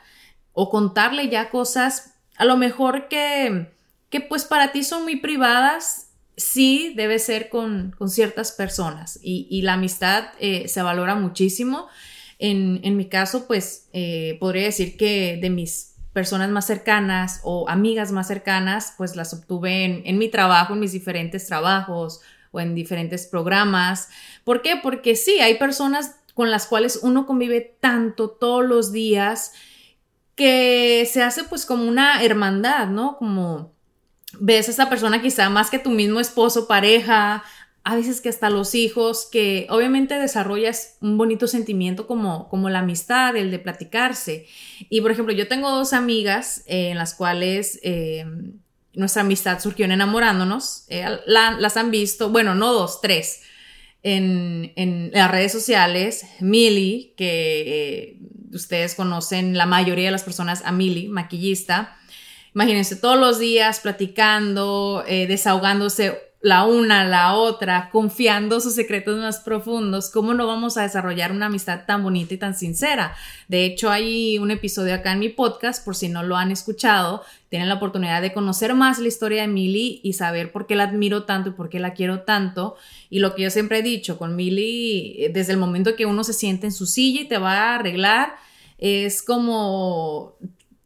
o 0.51 0.69
contarle 0.69 1.29
ya 1.29 1.49
cosas, 1.49 2.15
a 2.35 2.43
lo 2.43 2.57
mejor 2.57 3.07
que, 3.07 3.71
que 4.09 4.19
pues 4.19 4.43
para 4.43 4.73
ti 4.73 4.83
son 4.83 5.03
muy 5.03 5.15
privadas, 5.15 6.09
sí 6.35 6.93
debe 6.97 7.17
ser 7.17 7.47
con, 7.47 7.95
ciertas 8.07 8.51
personas 8.51 9.17
y, 9.23 9.61
la 9.61 9.73
amistad 9.73 10.25
eh, 10.39 10.67
se 10.67 10.81
valora 10.81 11.15
muchísimo. 11.15 11.87
En, 12.37 12.95
mi 12.97 13.05
caso, 13.05 13.47
pues 13.47 13.89
eh, 13.93 14.37
podría 14.39 14.63
decir 14.63 14.97
que 14.97 15.39
de 15.41 15.49
mis 15.49 15.95
personas 16.11 16.49
más 16.49 16.65
cercanas 16.65 17.39
o 17.43 17.69
amigas 17.69 18.11
más 18.11 18.27
cercanas, 18.27 18.93
pues 18.97 19.15
las 19.15 19.33
obtuve 19.33 19.85
en, 19.85 20.01
en 20.05 20.17
mi 20.17 20.27
trabajo, 20.29 20.73
en 20.73 20.81
mis 20.81 20.91
diferentes 20.91 21.47
trabajos, 21.47 22.21
o 22.51 22.59
en 22.59 22.75
diferentes 22.75 23.27
programas. 23.27 24.09
¿Por 24.43 24.61
qué? 24.61 24.75
Porque 24.81 25.15
sí, 25.15 25.39
hay 25.39 25.55
personas 25.55 26.15
con 26.33 26.51
las 26.51 26.67
cuales 26.67 26.99
uno 27.01 27.25
convive 27.25 27.77
tanto 27.79 28.29
todos 28.29 28.65
los 28.65 28.91
días 28.91 29.53
que 30.35 31.07
se 31.11 31.21
hace 31.21 31.43
pues 31.43 31.65
como 31.65 31.85
una 31.85 32.23
hermandad, 32.23 32.87
¿no? 32.87 33.17
Como 33.17 33.73
ves 34.39 34.67
a 34.69 34.71
esa 34.71 34.89
persona 34.89 35.21
quizá 35.21 35.49
más 35.49 35.69
que 35.69 35.79
tu 35.79 35.89
mismo 35.89 36.19
esposo, 36.19 36.67
pareja, 36.67 37.43
a 37.83 37.95
veces 37.95 38.21
que 38.21 38.29
hasta 38.29 38.49
los 38.49 38.75
hijos, 38.75 39.27
que 39.31 39.67
obviamente 39.69 40.15
desarrollas 40.15 40.97
un 41.01 41.17
bonito 41.17 41.47
sentimiento 41.47 42.07
como, 42.07 42.47
como 42.49 42.69
la 42.69 42.79
amistad, 42.79 43.35
el 43.35 43.51
de 43.51 43.59
platicarse. 43.59 44.45
Y 44.89 45.01
por 45.01 45.11
ejemplo, 45.11 45.33
yo 45.33 45.47
tengo 45.47 45.71
dos 45.71 45.93
amigas 45.93 46.63
en 46.67 46.97
las 46.97 47.13
cuales 47.13 47.79
eh, 47.83 48.25
nuestra 48.93 49.21
amistad 49.21 49.59
surgió 49.59 49.85
en 49.85 49.91
enamorándonos. 49.91 50.85
Eh, 50.89 51.05
las 51.25 51.77
han 51.77 51.91
visto, 51.91 52.29
bueno, 52.29 52.55
no 52.55 52.73
dos, 52.73 53.01
tres, 53.01 53.41
en, 54.03 55.11
las 55.13 55.31
redes 55.31 55.51
sociales. 55.51 56.25
Milly, 56.39 57.13
que 57.17 57.63
eh, 57.67 58.17
ustedes 58.53 58.95
conocen, 58.95 59.57
la 59.57 59.65
mayoría 59.65 60.05
de 60.05 60.11
las 60.11 60.23
personas 60.23 60.61
a 60.65 60.71
Milly, 60.71 61.07
maquillista. 61.07 61.97
Imagínense 62.55 62.95
todos 62.95 63.19
los 63.19 63.39
días 63.39 63.79
platicando, 63.79 65.03
eh, 65.07 65.27
desahogándose 65.27 66.28
la 66.41 66.63
una, 66.63 67.03
la 67.03 67.33
otra, 67.33 67.89
confiando 67.91 68.61
sus 68.61 68.73
secretos 68.73 69.19
más 69.19 69.41
profundos, 69.41 70.09
¿cómo 70.09 70.33
no 70.33 70.47
vamos 70.47 70.77
a 70.77 70.83
desarrollar 70.83 71.33
una 71.33 71.47
amistad 71.47 71.81
tan 71.85 72.01
bonita 72.01 72.33
y 72.33 72.37
tan 72.37 72.55
sincera? 72.55 73.13
De 73.49 73.65
hecho, 73.65 73.91
hay 73.91 74.37
un 74.37 74.49
episodio 74.49 74.93
acá 74.93 75.11
en 75.11 75.19
mi 75.19 75.27
podcast, 75.27 75.83
por 75.83 75.97
si 75.97 76.07
no 76.07 76.23
lo 76.23 76.37
han 76.37 76.51
escuchado, 76.51 77.23
tienen 77.49 77.67
la 77.67 77.75
oportunidad 77.75 78.21
de 78.21 78.31
conocer 78.31 78.73
más 78.73 78.99
la 78.99 79.09
historia 79.09 79.41
de 79.41 79.49
Milly 79.49 79.99
y 80.01 80.13
saber 80.13 80.53
por 80.53 80.65
qué 80.65 80.75
la 80.75 80.83
admiro 80.83 81.23
tanto 81.23 81.49
y 81.49 81.53
por 81.53 81.67
qué 81.67 81.79
la 81.79 81.93
quiero 81.93 82.21
tanto. 82.21 82.77
Y 83.09 83.19
lo 83.19 83.35
que 83.35 83.41
yo 83.43 83.49
siempre 83.49 83.79
he 83.79 83.83
dicho, 83.83 84.17
con 84.17 84.37
Milly, 84.37 85.27
desde 85.33 85.51
el 85.51 85.59
momento 85.59 85.97
que 85.97 86.05
uno 86.05 86.23
se 86.23 86.33
siente 86.33 86.67
en 86.67 86.71
su 86.71 86.85
silla 86.85 87.21
y 87.21 87.27
te 87.27 87.37
va 87.37 87.53
a 87.53 87.75
arreglar, 87.75 88.35
es 88.77 89.21
como 89.23 90.37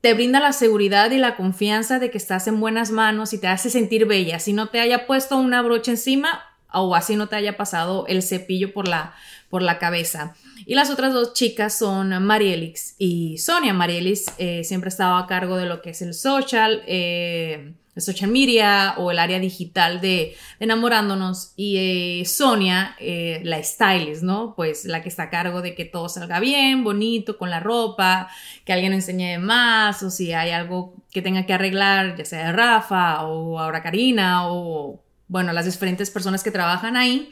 te 0.04 0.14
brinda 0.14 0.42
la 0.42 0.52
seguridad 0.52 1.12
y 1.12 1.18
la 1.18 1.38
confianza 1.38 1.98
de 1.98 2.12
que 2.12 2.18
estás 2.18 2.48
en 2.48 2.60
buenas 2.60 2.92
manos 2.92 3.32
y 3.32 3.38
te 3.38 3.48
hace 3.48 3.70
sentir 3.70 4.06
bella. 4.06 4.38
Si 4.38 4.52
no 4.52 4.68
te 4.68 4.82
haya 4.82 5.08
puesto 5.08 5.38
una 5.38 5.62
brocha 5.62 5.92
encima 5.92 6.42
o 6.74 6.94
así 6.94 7.16
no 7.16 7.28
te 7.28 7.38
haya 7.38 7.56
pasado 7.56 8.06
el 8.08 8.22
cepillo 8.22 8.74
por 8.74 8.90
la, 8.90 9.16
por 9.50 9.62
la 9.62 9.80
cabeza. 9.80 10.36
Y 10.66 10.76
las 10.76 10.90
otras 10.90 11.14
dos 11.14 11.32
chicas 11.32 11.78
son 11.78 12.22
Marielix 12.22 12.96
y 12.98 13.38
Sonia. 13.38 13.72
Marielix 13.74 14.26
eh, 14.40 14.66
siempre 14.66 14.90
estaba 14.90 15.20
a 15.20 15.26
cargo 15.26 15.56
de 15.56 15.68
lo 15.68 15.82
que 15.82 15.92
es 15.92 16.02
el 16.02 16.14
social. 16.14 16.84
Eh, 16.86 17.72
el 17.96 18.02
social 18.02 18.32
media 18.32 18.96
o 18.98 19.12
el 19.12 19.20
área 19.20 19.40
digital 19.40 20.02
de, 20.02 20.36
enamorándonos 20.60 21.54
y 21.56 22.22
eh, 22.22 22.26
Sonia, 22.26 22.96
eh, 23.00 23.42
la 23.44 23.62
stylist, 23.62 24.24
¿no? 24.24 24.56
Pues 24.56 24.86
la 24.86 25.04
que 25.04 25.10
está 25.10 25.24
a 25.24 25.30
cargo 25.30 25.62
de 25.62 25.76
que 25.76 25.86
todo 25.86 26.10
salga 26.10 26.40
bien, 26.40 26.84
bonito, 26.84 27.38
con 27.38 27.50
la 27.50 27.60
ropa, 27.60 28.30
que 28.66 28.74
alguien 28.74 28.94
enseñe 28.94 29.38
más 29.38 30.02
o 30.02 30.10
si 30.10 30.34
hay 30.34 30.52
algo 30.52 30.96
que 31.12 31.22
tenga 31.22 31.46
que 31.46 31.54
arreglar, 31.54 32.16
ya 32.16 32.26
sea 32.26 32.52
Rafa 32.52 33.24
o 33.26 33.60
ahora 33.60 33.84
Karina 33.84 34.48
o, 34.48 35.04
bueno, 35.28 35.54
las 35.54 35.66
diferentes 35.66 36.10
personas 36.10 36.44
que 36.44 36.52
trabajan 36.52 36.98
ahí. 36.98 37.32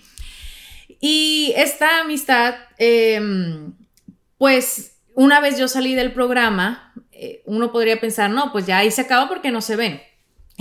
Y 0.99 1.53
esta 1.55 2.01
amistad, 2.01 2.53
em, 2.77 3.73
pues 4.37 4.97
una 5.15 5.39
vez 5.39 5.57
yo 5.57 5.67
salí 5.67 5.95
del 5.95 6.13
programa, 6.13 6.93
eh, 7.11 7.41
uno 7.45 7.71
podría 7.71 7.99
pensar, 7.99 8.29
no, 8.29 8.51
pues 8.51 8.67
ya 8.67 8.77
ahí 8.77 8.91
se 8.91 9.01
acaba 9.01 9.27
porque 9.27 9.51
no 9.51 9.61
se 9.61 9.75
ven 9.75 10.10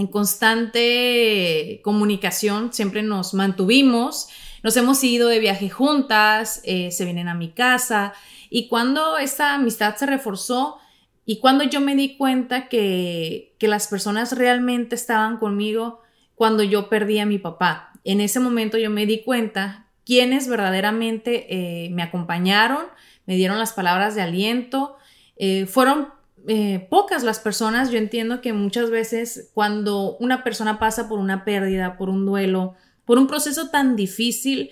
en 0.00 0.06
constante 0.06 1.80
comunicación, 1.84 2.72
siempre 2.72 3.02
nos 3.02 3.34
mantuvimos, 3.34 4.28
nos 4.62 4.76
hemos 4.76 5.04
ido 5.04 5.28
de 5.28 5.38
viaje 5.38 5.68
juntas, 5.68 6.60
eh, 6.64 6.90
se 6.90 7.04
vienen 7.04 7.28
a 7.28 7.34
mi 7.34 7.50
casa. 7.50 8.14
Y 8.48 8.68
cuando 8.68 9.18
esta 9.18 9.54
amistad 9.54 9.96
se 9.96 10.06
reforzó 10.06 10.78
y 11.26 11.38
cuando 11.38 11.64
yo 11.64 11.80
me 11.80 11.94
di 11.94 12.16
cuenta 12.16 12.68
que, 12.68 13.54
que 13.58 13.68
las 13.68 13.88
personas 13.88 14.32
realmente 14.36 14.94
estaban 14.94 15.36
conmigo 15.36 16.00
cuando 16.34 16.62
yo 16.62 16.88
perdí 16.88 17.18
a 17.18 17.26
mi 17.26 17.38
papá, 17.38 17.92
en 18.04 18.22
ese 18.22 18.40
momento 18.40 18.78
yo 18.78 18.88
me 18.88 19.04
di 19.04 19.22
cuenta 19.22 19.86
quienes 20.06 20.48
verdaderamente 20.48 21.46
eh, 21.50 21.90
me 21.90 22.02
acompañaron, 22.02 22.86
me 23.26 23.36
dieron 23.36 23.58
las 23.58 23.74
palabras 23.74 24.14
de 24.14 24.22
aliento, 24.22 24.96
eh, 25.36 25.66
fueron 25.66 26.08
eh, 26.48 26.86
pocas 26.90 27.22
las 27.22 27.38
personas, 27.38 27.90
yo 27.90 27.98
entiendo 27.98 28.40
que 28.40 28.52
muchas 28.52 28.90
veces 28.90 29.50
cuando 29.54 30.16
una 30.18 30.42
persona 30.44 30.78
pasa 30.78 31.08
por 31.08 31.18
una 31.18 31.44
pérdida, 31.44 31.96
por 31.96 32.08
un 32.08 32.24
duelo, 32.26 32.74
por 33.04 33.18
un 33.18 33.26
proceso 33.26 33.70
tan 33.70 33.96
difícil, 33.96 34.70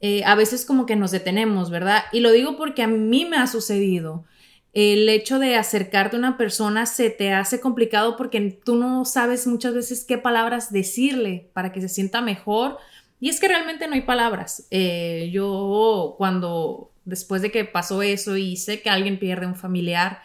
eh, 0.00 0.22
a 0.24 0.34
veces 0.34 0.64
como 0.64 0.86
que 0.86 0.96
nos 0.96 1.10
detenemos, 1.10 1.70
¿verdad? 1.70 2.04
Y 2.12 2.20
lo 2.20 2.30
digo 2.30 2.56
porque 2.56 2.82
a 2.82 2.86
mí 2.86 3.24
me 3.24 3.36
ha 3.36 3.46
sucedido. 3.46 4.24
El 4.72 5.08
hecho 5.08 5.38
de 5.38 5.56
acercarte 5.56 6.16
a 6.16 6.18
una 6.18 6.36
persona 6.36 6.86
se 6.86 7.10
te 7.10 7.32
hace 7.32 7.60
complicado 7.60 8.16
porque 8.16 8.60
tú 8.64 8.76
no 8.76 9.04
sabes 9.04 9.46
muchas 9.46 9.74
veces 9.74 10.04
qué 10.04 10.18
palabras 10.18 10.72
decirle 10.72 11.50
para 11.52 11.72
que 11.72 11.80
se 11.80 11.88
sienta 11.88 12.20
mejor. 12.20 12.78
Y 13.18 13.28
es 13.30 13.40
que 13.40 13.48
realmente 13.48 13.88
no 13.88 13.94
hay 13.94 14.02
palabras. 14.02 14.68
Eh, 14.70 15.30
yo 15.32 16.14
cuando, 16.18 16.92
después 17.04 17.42
de 17.42 17.50
que 17.50 17.64
pasó 17.64 18.02
eso 18.02 18.36
y 18.36 18.56
sé 18.56 18.80
que 18.82 18.90
alguien 18.90 19.18
pierde 19.18 19.46
un 19.46 19.56
familiar, 19.56 20.20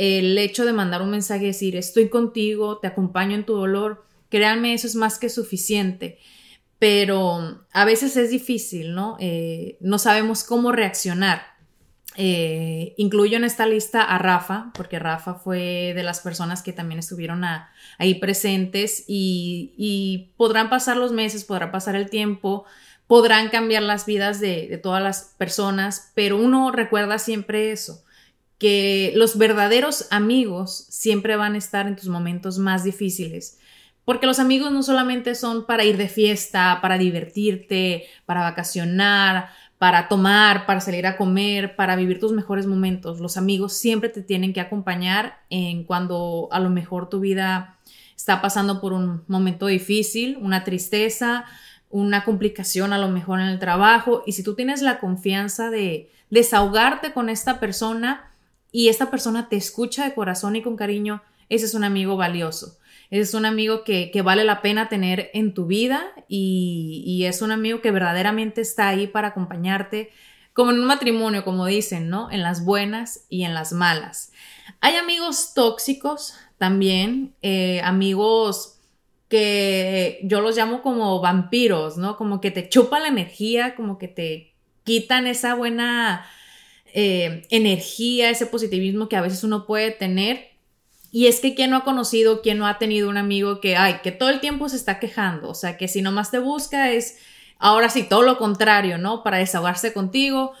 el 0.00 0.38
hecho 0.38 0.64
de 0.64 0.72
mandar 0.72 1.02
un 1.02 1.10
mensaje 1.10 1.44
y 1.44 1.48
decir, 1.48 1.76
estoy 1.76 2.08
contigo, 2.08 2.78
te 2.78 2.86
acompaño 2.86 3.34
en 3.34 3.44
tu 3.44 3.54
dolor, 3.54 4.06
créanme, 4.30 4.72
eso 4.72 4.86
es 4.86 4.94
más 4.94 5.18
que 5.18 5.28
suficiente. 5.28 6.18
Pero 6.78 7.66
a 7.70 7.84
veces 7.84 8.16
es 8.16 8.30
difícil, 8.30 8.94
¿no? 8.94 9.18
Eh, 9.20 9.76
no 9.80 9.98
sabemos 9.98 10.42
cómo 10.42 10.72
reaccionar. 10.72 11.42
Eh, 12.16 12.94
incluyo 12.96 13.36
en 13.36 13.44
esta 13.44 13.66
lista 13.66 14.02
a 14.02 14.16
Rafa, 14.16 14.72
porque 14.72 14.98
Rafa 14.98 15.34
fue 15.34 15.92
de 15.94 16.02
las 16.02 16.20
personas 16.20 16.62
que 16.62 16.72
también 16.72 16.98
estuvieron 16.98 17.44
ahí 17.98 18.14
presentes 18.14 19.04
y, 19.06 20.32
podrán 20.38 20.70
pasar 20.70 20.96
los 20.96 21.12
meses, 21.12 21.44
podrá 21.44 21.70
pasar 21.70 21.94
el 21.94 22.08
tiempo, 22.08 22.64
podrán 23.06 23.50
cambiar 23.50 23.82
las 23.82 24.06
vidas 24.06 24.40
de 24.40 24.80
todas 24.82 25.02
las 25.02 25.34
personas, 25.36 26.10
pero 26.14 26.38
uno 26.38 26.72
recuerda 26.72 27.18
siempre 27.18 27.70
eso 27.70 28.02
que 28.60 29.12
los 29.16 29.38
verdaderos 29.38 30.06
amigos 30.10 30.86
siempre 30.90 31.34
van 31.34 31.54
a 31.54 31.58
estar 31.58 31.88
en 31.88 31.96
tus 31.96 32.08
momentos 32.08 32.58
más 32.58 32.84
difíciles. 32.84 33.58
Porque 34.04 34.26
los 34.26 34.38
amigos 34.38 34.70
no 34.70 34.82
solamente 34.82 35.34
son 35.34 35.66
para 35.66 35.84
ir 35.84 35.96
de 35.96 36.08
fiesta, 36.08 36.78
para 36.82 36.98
divertirte, 36.98 38.04
para 38.26 38.42
vacacionar, 38.42 39.48
para 39.78 40.08
tomar, 40.08 40.66
para 40.66 40.80
salir 40.80 41.06
a 41.06 41.16
comer, 41.16 41.74
para 41.74 41.96
vivir 41.96 42.20
tus 42.20 42.32
mejores 42.32 42.66
momentos. 42.66 43.18
Los 43.18 43.38
amigos 43.38 43.72
siempre 43.72 44.10
te 44.10 44.22
tienen 44.22 44.52
que 44.52 44.60
acompañar 44.60 45.38
en 45.48 45.84
cuando 45.84 46.48
a 46.52 46.60
lo 46.60 46.68
mejor 46.68 47.08
tu 47.08 47.18
vida 47.18 47.78
está 48.14 48.42
pasando 48.42 48.82
por 48.82 48.92
un 48.92 49.24
momento 49.26 49.66
difícil, 49.66 50.36
una 50.38 50.64
tristeza, 50.64 51.46
una 51.88 52.24
complicación 52.24 52.92
a 52.92 52.98
lo 52.98 53.08
mejor 53.08 53.40
en 53.40 53.46
el 53.46 53.58
trabajo. 53.58 54.22
Y 54.26 54.32
si 54.32 54.42
tú 54.42 54.54
tienes 54.54 54.82
la 54.82 54.98
confianza 54.98 55.70
de 55.70 56.10
desahogarte 56.28 57.14
con 57.14 57.30
esta 57.30 57.58
persona, 57.58 58.29
y 58.72 58.88
esta 58.88 59.10
persona 59.10 59.48
te 59.48 59.56
escucha 59.56 60.04
de 60.04 60.14
corazón 60.14 60.56
y 60.56 60.62
con 60.62 60.76
cariño, 60.76 61.22
ese 61.48 61.66
es 61.66 61.74
un 61.74 61.84
amigo 61.84 62.16
valioso. 62.16 62.78
Ese 63.10 63.22
es 63.22 63.34
un 63.34 63.44
amigo 63.44 63.82
que, 63.82 64.12
vale 64.22 64.44
la 64.44 64.62
pena 64.62 64.88
tener 64.88 65.30
en 65.34 65.52
tu 65.52 65.66
vida 65.66 66.12
y, 66.28 67.02
y, 67.04 67.24
es 67.24 67.42
un 67.42 67.50
amigo 67.50 67.80
que 67.80 67.90
verdaderamente 67.90 68.60
está 68.60 68.88
ahí 68.88 69.08
para 69.08 69.28
acompañarte, 69.28 70.10
como 70.52 70.70
en 70.70 70.78
un 70.78 70.86
matrimonio, 70.86 71.44
como 71.44 71.66
dicen, 71.66 72.08
¿no? 72.08 72.30
En 72.30 72.42
las 72.42 72.64
buenas 72.64 73.24
y 73.28 73.42
en 73.42 73.52
las 73.52 73.72
malas. 73.72 74.32
Hay 74.80 74.94
amigos 74.94 75.54
tóxicos 75.54 76.34
también, 76.58 77.34
eh, 77.42 77.80
amigos 77.82 78.78
que 79.28 80.20
yo 80.24 80.40
los 80.40 80.56
llamo 80.56 80.82
como 80.82 81.20
vampiros, 81.20 81.96
¿no? 81.96 82.16
Como 82.16 82.40
que 82.40 82.50
te 82.50 82.68
chupan 82.68 83.02
la 83.02 83.08
energía, 83.08 83.74
como 83.74 83.98
que 83.98 84.08
te 84.08 84.54
quitan 84.84 85.26
esa 85.26 85.54
buena 85.54 86.26
eh, 86.94 87.42
energía, 87.50 88.30
ese 88.30 88.46
positivismo 88.46 89.08
que 89.08 89.16
a 89.16 89.22
veces 89.22 89.44
uno 89.44 89.66
puede 89.66 89.90
tener. 89.90 90.50
Y 91.12 91.26
es 91.26 91.40
que 91.40 91.54
quien 91.54 91.70
no 91.70 91.78
ha 91.78 91.84
conocido, 91.84 92.40
quien 92.40 92.58
no 92.58 92.66
ha 92.66 92.78
tenido 92.78 93.08
un 93.08 93.16
amigo 93.16 93.60
que, 93.60 93.76
ay, 93.76 94.00
que 94.02 94.12
todo 94.12 94.28
el 94.28 94.40
tiempo 94.40 94.68
se 94.68 94.76
está 94.76 95.00
quejando, 95.00 95.50
o 95.50 95.54
sea, 95.54 95.76
que 95.76 95.88
si 95.88 96.02
nomás 96.02 96.30
te 96.30 96.38
busca 96.38 96.92
es, 96.92 97.18
ahora 97.58 97.88
sí, 97.88 98.04
todo 98.04 98.22
lo 98.22 98.38
contrario, 98.38 98.96
¿no? 98.96 99.22
Para 99.22 99.38
desahogarse 99.38 99.92
contigo. 99.92 100.52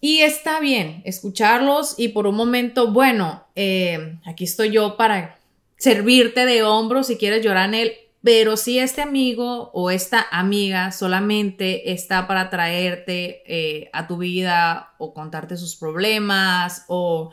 Y 0.00 0.20
está 0.20 0.60
bien 0.60 1.00
escucharlos 1.04 1.94
y 1.96 2.08
por 2.08 2.26
un 2.26 2.34
momento, 2.34 2.92
bueno, 2.92 3.46
eh, 3.54 4.18
aquí 4.26 4.44
estoy 4.44 4.70
yo 4.70 4.96
para 4.96 5.38
servirte 5.76 6.44
de 6.44 6.62
hombro 6.62 7.02
si 7.02 7.16
quieres 7.16 7.44
llorar 7.44 7.68
en 7.68 7.74
él, 7.74 7.92
pero 8.22 8.56
si 8.56 8.78
este 8.78 9.02
amigo 9.02 9.70
o 9.72 9.90
esta 9.90 10.26
amiga 10.30 10.92
solamente 10.92 11.92
está 11.92 12.28
para 12.28 12.50
traerte 12.50 13.42
eh, 13.46 13.90
a 13.92 14.06
tu 14.06 14.18
vida 14.18 14.94
o 14.98 15.12
contarte 15.12 15.56
sus 15.56 15.76
problemas 15.76 16.84
o, 16.88 17.30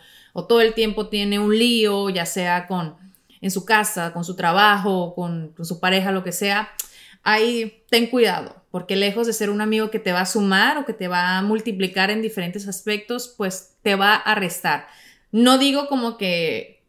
todo 0.48 0.62
el 0.62 0.74
tiempo 0.74 1.10
tiene 1.10 1.38
un 1.38 1.58
lío, 1.58 2.10
ya 2.10 2.26
sea 2.26 2.66
con 2.66 2.96
en 3.42 3.52
su 3.52 3.66
casa, 3.66 4.14
con 4.14 4.24
su 4.24 4.38
trabajo, 4.38 5.14
con 5.14 5.54
su 5.64 5.82
pareja, 5.82 6.14
lo 6.14 6.24
que 6.24 6.32
sea, 6.32 6.70
ahí 7.24 7.84
ten 7.90 8.08
cuidado, 8.08 8.56
porque 8.72 8.96
lejos 8.96 9.28
de 9.28 9.34
ser 9.34 9.50
un 9.50 9.62
amigo 9.62 9.92
que 9.92 10.00
te 10.00 10.12
va 10.12 10.22
a 10.22 10.26
sumar 10.26 10.78
o 10.78 10.86
que 10.86 10.94
te 10.94 11.08
va 11.08 11.38
a 11.38 11.42
multiplicar 11.42 12.10
en 12.10 12.22
diferentes 12.22 12.68
aspectos, 12.68 13.34
pues 13.38 13.76
te 13.82 13.96
va 13.96 14.16
a 14.16 14.36
restar. 14.36 14.88
No 15.32 15.58
digo 15.58 15.88
como 15.88 16.18
que 16.18 16.84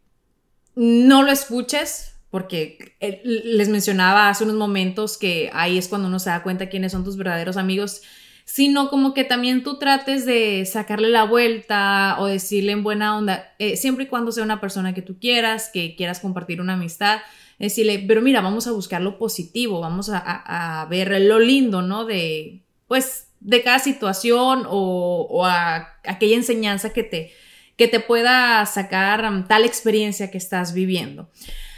no 0.75 1.23
lo 1.23 1.33
escuches, 1.33 2.10
porque 2.31 2.95
eh, 3.01 3.21
les 3.25 3.69
mencionaba 3.69 4.29
hace 4.29 4.45
unos 4.45 4.57
momentos 4.57 5.19
que 5.19 5.51
ahí 5.53 5.79
es 5.79 5.89
cuando 5.89 6.09
uno 6.09 6.19
se 6.19 6.31
da 6.31 6.43
cuenta 6.43 6.69
quiénes 6.69 6.93
son 6.93 7.05
tus 7.05 7.17
verdaderos 7.17 7.57
amigos, 7.57 8.03
sino 8.45 8.89
como 8.89 9.15
que 9.15 9.25
también 9.25 9.63
tú 9.63 9.79
trates 9.79 10.27
de 10.27 10.65
sacarle 10.67 11.09
la 11.09 11.25
vuelta 11.25 12.17
o 12.19 12.27
decirle 12.27 12.73
en 12.73 12.83
buena 12.83 13.17
onda, 13.17 13.53
eh, 13.59 13.77
siempre 13.77 14.05
y 14.05 14.09
cuando 14.09 14.33
sea 14.33 14.45
una 14.45 14.61
persona 14.61 14.95
que 14.95 15.03
tú 15.03 15.19
quieras, 15.19 15.71
que 15.73 15.95
quieras 15.97 16.21
compartir 16.21 16.61
una 16.61 16.75
amistad, 16.75 17.21
decirle, 17.59 18.05
pero 18.09 18.23
mira, 18.23 18.41
vamos 18.41 18.67
a 18.67 18.73
buscar 18.73 19.03
lo 19.03 19.19
positivo, 19.19 19.81
vamos 19.81 20.11
a, 20.13 20.87
ver 20.89 21.21
lo 21.21 21.39
lindo, 21.39 21.83
¿no? 21.83 22.07
De, 22.07 22.63
pues, 22.89 23.29
de 23.41 23.63
cada 23.63 23.79
situación 23.79 24.65
o, 24.67 25.27
o 25.31 25.45
a, 25.45 25.99
aquella 26.05 26.37
enseñanza 26.37 26.93
que 26.93 27.03
te, 27.03 27.33
que 27.77 27.87
te 27.89 28.01
pueda 28.01 28.65
sacar 28.67 29.25
um, 29.25 29.47
tal 29.47 29.65
experiencia 29.65 30.31
que 30.31 30.39
estás 30.39 30.75
viviendo. 30.75 31.31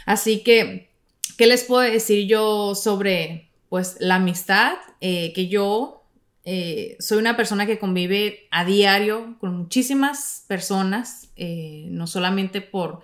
Así 0.05 0.43
que, 0.43 0.89
¿qué 1.37 1.47
les 1.47 1.63
puedo 1.63 1.81
decir 1.81 2.27
yo 2.27 2.75
sobre 2.75 3.49
pues 3.69 3.97
la 3.99 4.15
amistad? 4.15 4.75
Eh, 5.01 5.33
que 5.33 5.47
yo 5.47 6.03
eh, 6.45 6.97
soy 6.99 7.19
una 7.19 7.37
persona 7.37 7.65
que 7.65 7.79
convive 7.79 8.47
a 8.51 8.65
diario 8.65 9.37
con 9.39 9.55
muchísimas 9.55 10.45
personas, 10.47 11.29
eh, 11.35 11.87
no 11.89 12.05
solamente 12.05 12.61
por 12.61 13.01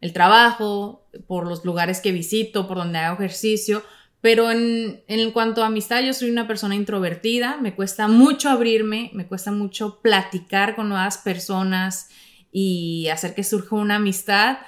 el 0.00 0.12
trabajo, 0.14 1.06
por 1.26 1.46
los 1.46 1.64
lugares 1.64 2.00
que 2.00 2.12
visito, 2.12 2.66
por 2.66 2.78
donde 2.78 2.98
hago 2.98 3.18
ejercicio, 3.18 3.82
pero 4.22 4.50
en, 4.50 5.02
en, 5.08 5.30
cuanto 5.30 5.62
a 5.62 5.66
amistad, 5.66 6.02
yo 6.02 6.12
soy 6.12 6.30
una 6.30 6.46
persona 6.46 6.74
introvertida, 6.74 7.58
me 7.58 7.74
cuesta 7.74 8.08
mucho 8.08 8.48
abrirme, 8.50 9.10
me 9.14 9.26
cuesta 9.26 9.50
mucho 9.50 10.00
platicar 10.00 10.74
con 10.74 10.88
nuevas 10.88 11.18
personas 11.18 12.08
y 12.52 13.08
hacer 13.08 13.34
que 13.34 13.44
surja 13.44 13.76
una 13.76 13.96
amistad 13.96 14.58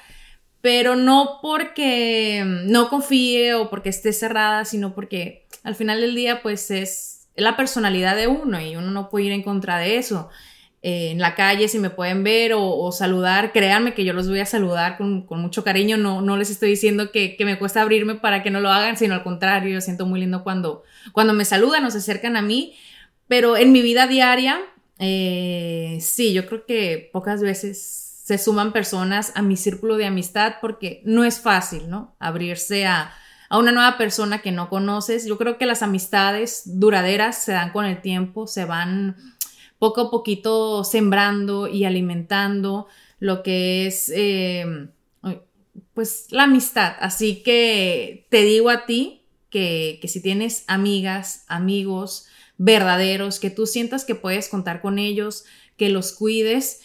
pero 0.63 0.95
no 0.97 1.41
porque 1.43 2.43
no 2.47 2.89
confíe 2.89 3.55
o 3.55 3.69
porque 3.69 3.91
esté 3.91 4.13
cerrada, 4.13 4.65
sino 4.65 4.95
porque 4.95 5.47
al 5.65 5.75
final 5.75 6.01
del 6.01 6.15
día 6.15 6.41
pues 6.41 6.71
es 6.71 7.29
la 7.35 7.57
personalidad 7.57 8.17
de 8.17 8.29
uno 8.29 8.61
y 8.61 8.77
uno 8.77 8.91
no 8.93 9.11
puede 9.11 9.27
ir 9.27 9.33
en 9.33 9.43
contra 9.43 9.79
de 9.79 9.99
eso. 9.99 10.31
Eh, 10.81 11.11
en 11.11 11.19
la 11.19 11.35
calle, 11.35 11.69
si 11.69 11.79
me 11.79 11.91
pueden 11.91 12.25
ver 12.25 12.53
o, 12.55 12.91
saludar, 12.93 13.53
créanme 13.53 13.95
que 13.95 14.05
yo 14.05 14.13
los 14.13 14.29
voy 14.29 14.41
a 14.41 14.47
saludar 14.47 14.97
con, 14.99 15.27
mucho 15.31 15.65
cariño, 15.65 15.97
no, 15.97 16.23
no 16.23 16.37
les 16.37 16.51
estoy 16.51 16.71
diciendo 16.71 17.11
que, 17.13 17.37
me 17.41 17.59
cuesta 17.59 17.83
abrirme 17.83 18.17
para 18.17 18.43
que 18.43 18.51
no 18.51 18.61
lo 18.61 18.71
hagan, 18.71 18.97
sino 18.97 19.15
al 19.15 19.23
contrario, 19.23 19.73
yo 19.73 19.81
siento 19.81 20.07
muy 20.07 20.21
lindo 20.21 20.43
cuando, 20.43 20.83
cuando 21.13 21.35
me 21.35 21.45
saludan 21.45 21.85
o 21.85 21.91
se 21.91 21.99
acercan 21.99 22.37
a 22.37 22.43
mí, 22.43 22.75
pero 23.29 23.57
en 23.57 23.73
mi 23.73 23.81
vida 23.83 24.07
diaria, 24.09 24.61
eh, 24.99 25.99
sí, 26.01 26.33
yo 26.33 26.47
creo 26.47 26.67
que 26.67 27.11
pocas 27.13 27.43
veces 27.43 28.12
se 28.33 28.39
suman 28.39 28.73
personas 28.73 29.33
a 29.35 29.43
mi 29.43 29.59
círculo 29.59 29.99
de 29.99 30.07
amistad 30.07 30.55
porque 30.63 31.03
no 31.05 31.23
es 31.23 31.39
fácil, 31.39 31.91
¿no? 31.91 32.17
Abrirse 32.19 32.87
a, 32.87 33.13
una 33.51 33.73
nueva 33.73 33.99
persona 33.99 34.41
que 34.41 34.53
no 34.53 34.71
conoces. 34.71 35.27
Yo 35.27 35.37
creo 35.37 35.59
que 35.59 35.67
las 35.67 35.83
amistades 35.83 36.63
duraderas 36.65 37.37
se 37.37 37.53
dan 37.53 37.73
con 37.73 37.85
el 37.85 38.01
tiempo, 38.01 38.47
se 38.47 38.65
van 38.65 39.17
poco 39.79 40.01
a 40.01 40.11
poquito 40.11 40.83
sembrando 40.85 41.69
y 41.69 41.85
alimentando 41.85 42.87
lo 43.19 43.43
que 43.43 43.87
es, 43.87 44.11
eh, 44.15 44.89
pues 45.93 46.29
la 46.31 46.45
amistad. 46.45 46.95
Así 47.01 47.43
que 47.43 48.27
te 48.31 48.45
digo 48.45 48.71
a 48.71 48.87
ti 48.87 49.27
que, 49.51 49.99
que 50.01 50.09
si 50.09 50.23
tienes 50.23 50.65
amigas, 50.69 51.45
amigos 51.49 52.29
verdaderos, 52.57 53.39
que 53.39 53.51
tú 53.51 53.67
sientas 53.67 54.07
que 54.07 54.15
puedes 54.15 54.49
contar 54.49 54.81
con 54.81 54.99
ellos, 54.99 55.45
que 55.77 55.91
los 55.91 56.13
cuides, 56.13 56.81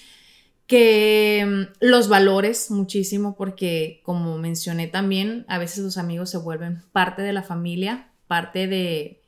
que 0.67 1.45
mm, 1.47 1.73
los 1.79 2.09
valores 2.09 2.69
muchísimo 2.69 3.35
porque 3.35 4.01
como 4.03 4.37
mencioné 4.37 4.87
también, 4.87 5.45
a 5.47 5.57
veces 5.57 5.83
los 5.83 5.97
amigos 5.97 6.29
se 6.29 6.37
vuelven 6.37 6.83
parte 6.91 7.21
de 7.21 7.33
la 7.33 7.43
familia, 7.43 8.11
parte 8.27 8.67
de, 8.67 9.21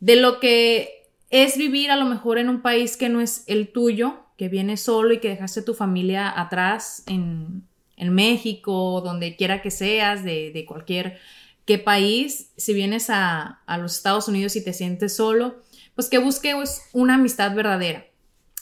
de 0.00 0.16
lo 0.16 0.40
que 0.40 1.08
es 1.30 1.58
vivir 1.58 1.90
a 1.90 1.96
lo 1.96 2.06
mejor 2.06 2.38
en 2.38 2.48
un 2.48 2.62
país 2.62 2.96
que 2.96 3.08
no 3.08 3.20
es 3.20 3.44
el 3.48 3.72
tuyo, 3.72 4.20
que 4.38 4.48
vienes 4.48 4.80
solo 4.80 5.12
y 5.12 5.20
que 5.20 5.28
dejaste 5.28 5.62
tu 5.62 5.74
familia 5.74 6.32
atrás 6.40 7.02
en, 7.06 7.64
en 7.96 8.14
México, 8.14 9.00
donde 9.04 9.36
quiera 9.36 9.62
que 9.62 9.70
seas, 9.70 10.24
de, 10.24 10.52
de 10.52 10.64
cualquier 10.64 11.18
qué 11.64 11.78
país, 11.78 12.52
si 12.56 12.74
vienes 12.74 13.10
a, 13.10 13.62
a, 13.66 13.78
los 13.78 13.96
Estados 13.96 14.28
Unidos 14.28 14.54
y 14.56 14.62
te 14.62 14.72
sientes 14.72 15.16
solo, 15.16 15.62
pues 15.94 16.08
que 16.08 16.18
busques 16.18 16.82
una 16.92 17.14
amistad 17.14 17.54
verdadera. 17.54 18.06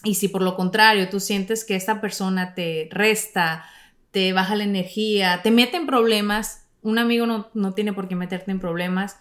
Y 0.05 0.15
si 0.17 0.29
por 0.29 0.43
lo 0.43 0.57
contrario 0.57 1.09
tú 1.09 1.21
sientes 1.21 1.65
que 1.65 1.77
esta 1.77 2.01
persona 2.01 2.55
te 2.55 2.89
resta, 2.91 3.65
te 4.11 4.33
baja 4.33 4.57
la 4.57 4.65
energía, 4.65 5.41
te 5.43 5.51
mete 5.51 5.77
en 5.77 5.87
problemas, 5.87 6.67
un 6.83 6.99
amigo 6.99 7.27
no, 7.27 7.49
no 7.55 7.73
tiene 7.75 7.93
por 7.93 8.09
qué 8.09 8.17
meterte 8.17 8.51
en 8.51 8.61
problemas, 8.61 9.17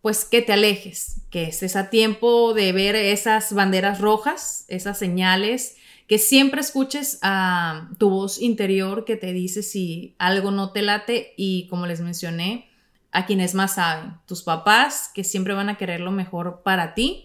pues 0.00 0.24
que 0.24 0.42
te 0.42 0.52
alejes, 0.52 1.22
que 1.30 1.44
estés 1.44 1.76
a 1.76 1.90
tiempo 1.90 2.54
de 2.54 2.72
ver 2.72 2.94
esas 2.94 3.52
banderas 3.52 4.00
rojas, 4.00 4.64
esas 4.68 4.98
señales, 4.98 5.76
que 6.06 6.18
siempre 6.18 6.60
escuches 6.60 7.18
a 7.22 7.90
tu 7.98 8.10
voz 8.10 8.40
interior 8.40 9.04
que 9.04 9.16
te 9.16 9.32
dice 9.32 9.62
si 9.62 10.14
algo 10.18 10.50
no 10.50 10.72
te 10.72 10.82
late 10.82 11.34
y 11.36 11.66
como 11.68 11.86
les 11.86 12.00
mencioné, 12.00 12.68
a 13.10 13.26
quienes 13.26 13.54
más 13.54 13.76
saben, 13.76 14.14
tus 14.26 14.42
papás 14.42 15.10
que 15.14 15.24
siempre 15.24 15.54
van 15.54 15.68
a 15.70 15.76
querer 15.76 16.00
lo 16.00 16.10
mejor 16.10 16.62
para 16.62 16.94
ti 16.94 17.24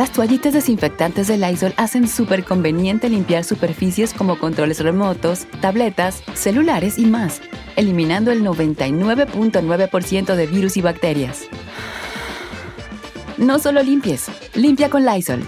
Las 0.00 0.12
toallitas 0.12 0.54
desinfectantes 0.54 1.28
de 1.28 1.36
Lysol 1.36 1.74
hacen 1.76 2.08
súper 2.08 2.42
conveniente 2.42 3.10
limpiar 3.10 3.44
superficies 3.44 4.14
como 4.14 4.38
controles 4.38 4.80
remotos, 4.80 5.46
tabletas, 5.60 6.22
celulares 6.32 6.98
y 6.98 7.04
más, 7.04 7.42
eliminando 7.76 8.32
el 8.32 8.42
99.9% 8.42 10.34
de 10.36 10.46
virus 10.46 10.78
y 10.78 10.80
bacterias. 10.80 11.42
No 13.36 13.58
solo 13.58 13.82
limpies, 13.82 14.28
limpia 14.54 14.88
con 14.88 15.04
Lysol. 15.04 15.42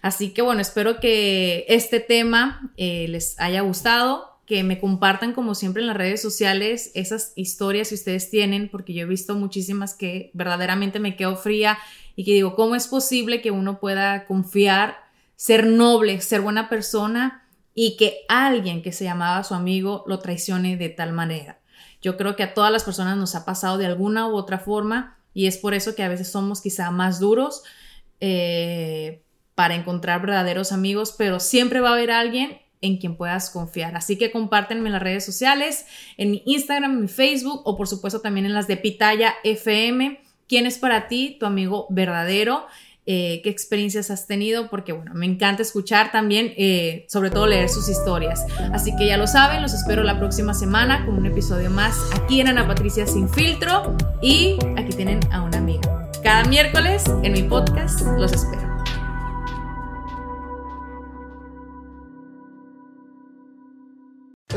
Así 0.00 0.32
que 0.32 0.40
bueno, 0.40 0.62
espero 0.62 1.00
que 1.00 1.66
este 1.68 2.00
tema 2.00 2.72
eh, 2.78 3.08
les 3.08 3.38
haya 3.38 3.60
gustado 3.60 4.33
que 4.46 4.62
me 4.62 4.78
compartan 4.78 5.32
como 5.32 5.54
siempre 5.54 5.82
en 5.82 5.88
las 5.88 5.96
redes 5.96 6.20
sociales 6.20 6.90
esas 6.94 7.32
historias 7.34 7.88
que 7.88 7.94
ustedes 7.94 8.30
tienen, 8.30 8.68
porque 8.68 8.92
yo 8.92 9.02
he 9.02 9.06
visto 9.08 9.34
muchísimas 9.34 9.94
que 9.94 10.30
verdaderamente 10.34 11.00
me 11.00 11.16
quedo 11.16 11.36
fría 11.36 11.78
y 12.14 12.24
que 12.24 12.32
digo, 12.32 12.54
¿cómo 12.54 12.74
es 12.74 12.86
posible 12.86 13.40
que 13.40 13.50
uno 13.50 13.80
pueda 13.80 14.26
confiar, 14.26 14.98
ser 15.36 15.66
noble, 15.66 16.20
ser 16.20 16.42
buena 16.42 16.68
persona 16.68 17.48
y 17.74 17.96
que 17.96 18.18
alguien 18.28 18.82
que 18.82 18.92
se 18.92 19.04
llamaba 19.04 19.44
su 19.44 19.54
amigo 19.54 20.04
lo 20.06 20.18
traicione 20.18 20.76
de 20.76 20.90
tal 20.90 21.12
manera? 21.12 21.60
Yo 22.02 22.18
creo 22.18 22.36
que 22.36 22.42
a 22.42 22.52
todas 22.52 22.70
las 22.70 22.84
personas 22.84 23.16
nos 23.16 23.34
ha 23.34 23.46
pasado 23.46 23.78
de 23.78 23.86
alguna 23.86 24.28
u 24.28 24.36
otra 24.36 24.58
forma 24.58 25.16
y 25.32 25.46
es 25.46 25.56
por 25.56 25.72
eso 25.72 25.94
que 25.94 26.02
a 26.02 26.08
veces 26.08 26.30
somos 26.30 26.60
quizá 26.60 26.90
más 26.90 27.18
duros 27.18 27.62
eh, 28.20 29.22
para 29.54 29.74
encontrar 29.74 30.20
verdaderos 30.20 30.70
amigos, 30.70 31.14
pero 31.16 31.40
siempre 31.40 31.80
va 31.80 31.90
a 31.90 31.94
haber 31.94 32.10
alguien 32.10 32.58
en 32.84 32.98
quien 32.98 33.16
puedas 33.16 33.50
confiar. 33.50 33.96
Así 33.96 34.16
que 34.16 34.30
compártenme 34.30 34.86
en 34.88 34.92
las 34.92 35.02
redes 35.02 35.24
sociales, 35.24 35.86
en 36.16 36.30
mi 36.30 36.42
Instagram, 36.44 36.92
en 36.92 37.00
mi 37.02 37.08
Facebook 37.08 37.62
o 37.64 37.76
por 37.76 37.88
supuesto 37.88 38.20
también 38.20 38.46
en 38.46 38.54
las 38.54 38.68
de 38.68 38.76
Pitaya 38.76 39.34
FM. 39.42 40.20
¿Quién 40.46 40.66
es 40.66 40.78
para 40.78 41.08
ti 41.08 41.36
tu 41.40 41.46
amigo 41.46 41.86
verdadero? 41.88 42.66
Eh, 43.06 43.40
qué 43.42 43.50
experiencias 43.50 44.10
has 44.10 44.26
tenido, 44.26 44.70
porque 44.70 44.92
bueno, 44.92 45.12
me 45.14 45.26
encanta 45.26 45.60
escuchar 45.60 46.10
también, 46.10 46.54
eh, 46.56 47.04
sobre 47.08 47.30
todo 47.30 47.46
leer 47.46 47.68
sus 47.68 47.88
historias. 47.88 48.46
Así 48.72 48.96
que 48.96 49.06
ya 49.06 49.16
lo 49.18 49.26
saben, 49.26 49.60
los 49.60 49.74
espero 49.74 50.02
la 50.02 50.18
próxima 50.18 50.54
semana 50.54 51.04
con 51.04 51.16
un 51.16 51.26
episodio 51.26 51.70
más 51.70 51.98
aquí 52.14 52.40
en 52.40 52.48
Ana 52.48 52.66
Patricia 52.66 53.06
Sin 53.06 53.28
Filtro 53.28 53.94
y 54.22 54.56
aquí 54.76 54.96
tienen 54.96 55.20
a 55.30 55.42
una 55.42 55.58
amiga. 55.58 56.10
Cada 56.22 56.44
miércoles 56.44 57.04
en 57.22 57.32
mi 57.32 57.42
podcast 57.42 58.00
los 58.18 58.32
espero. 58.32 58.63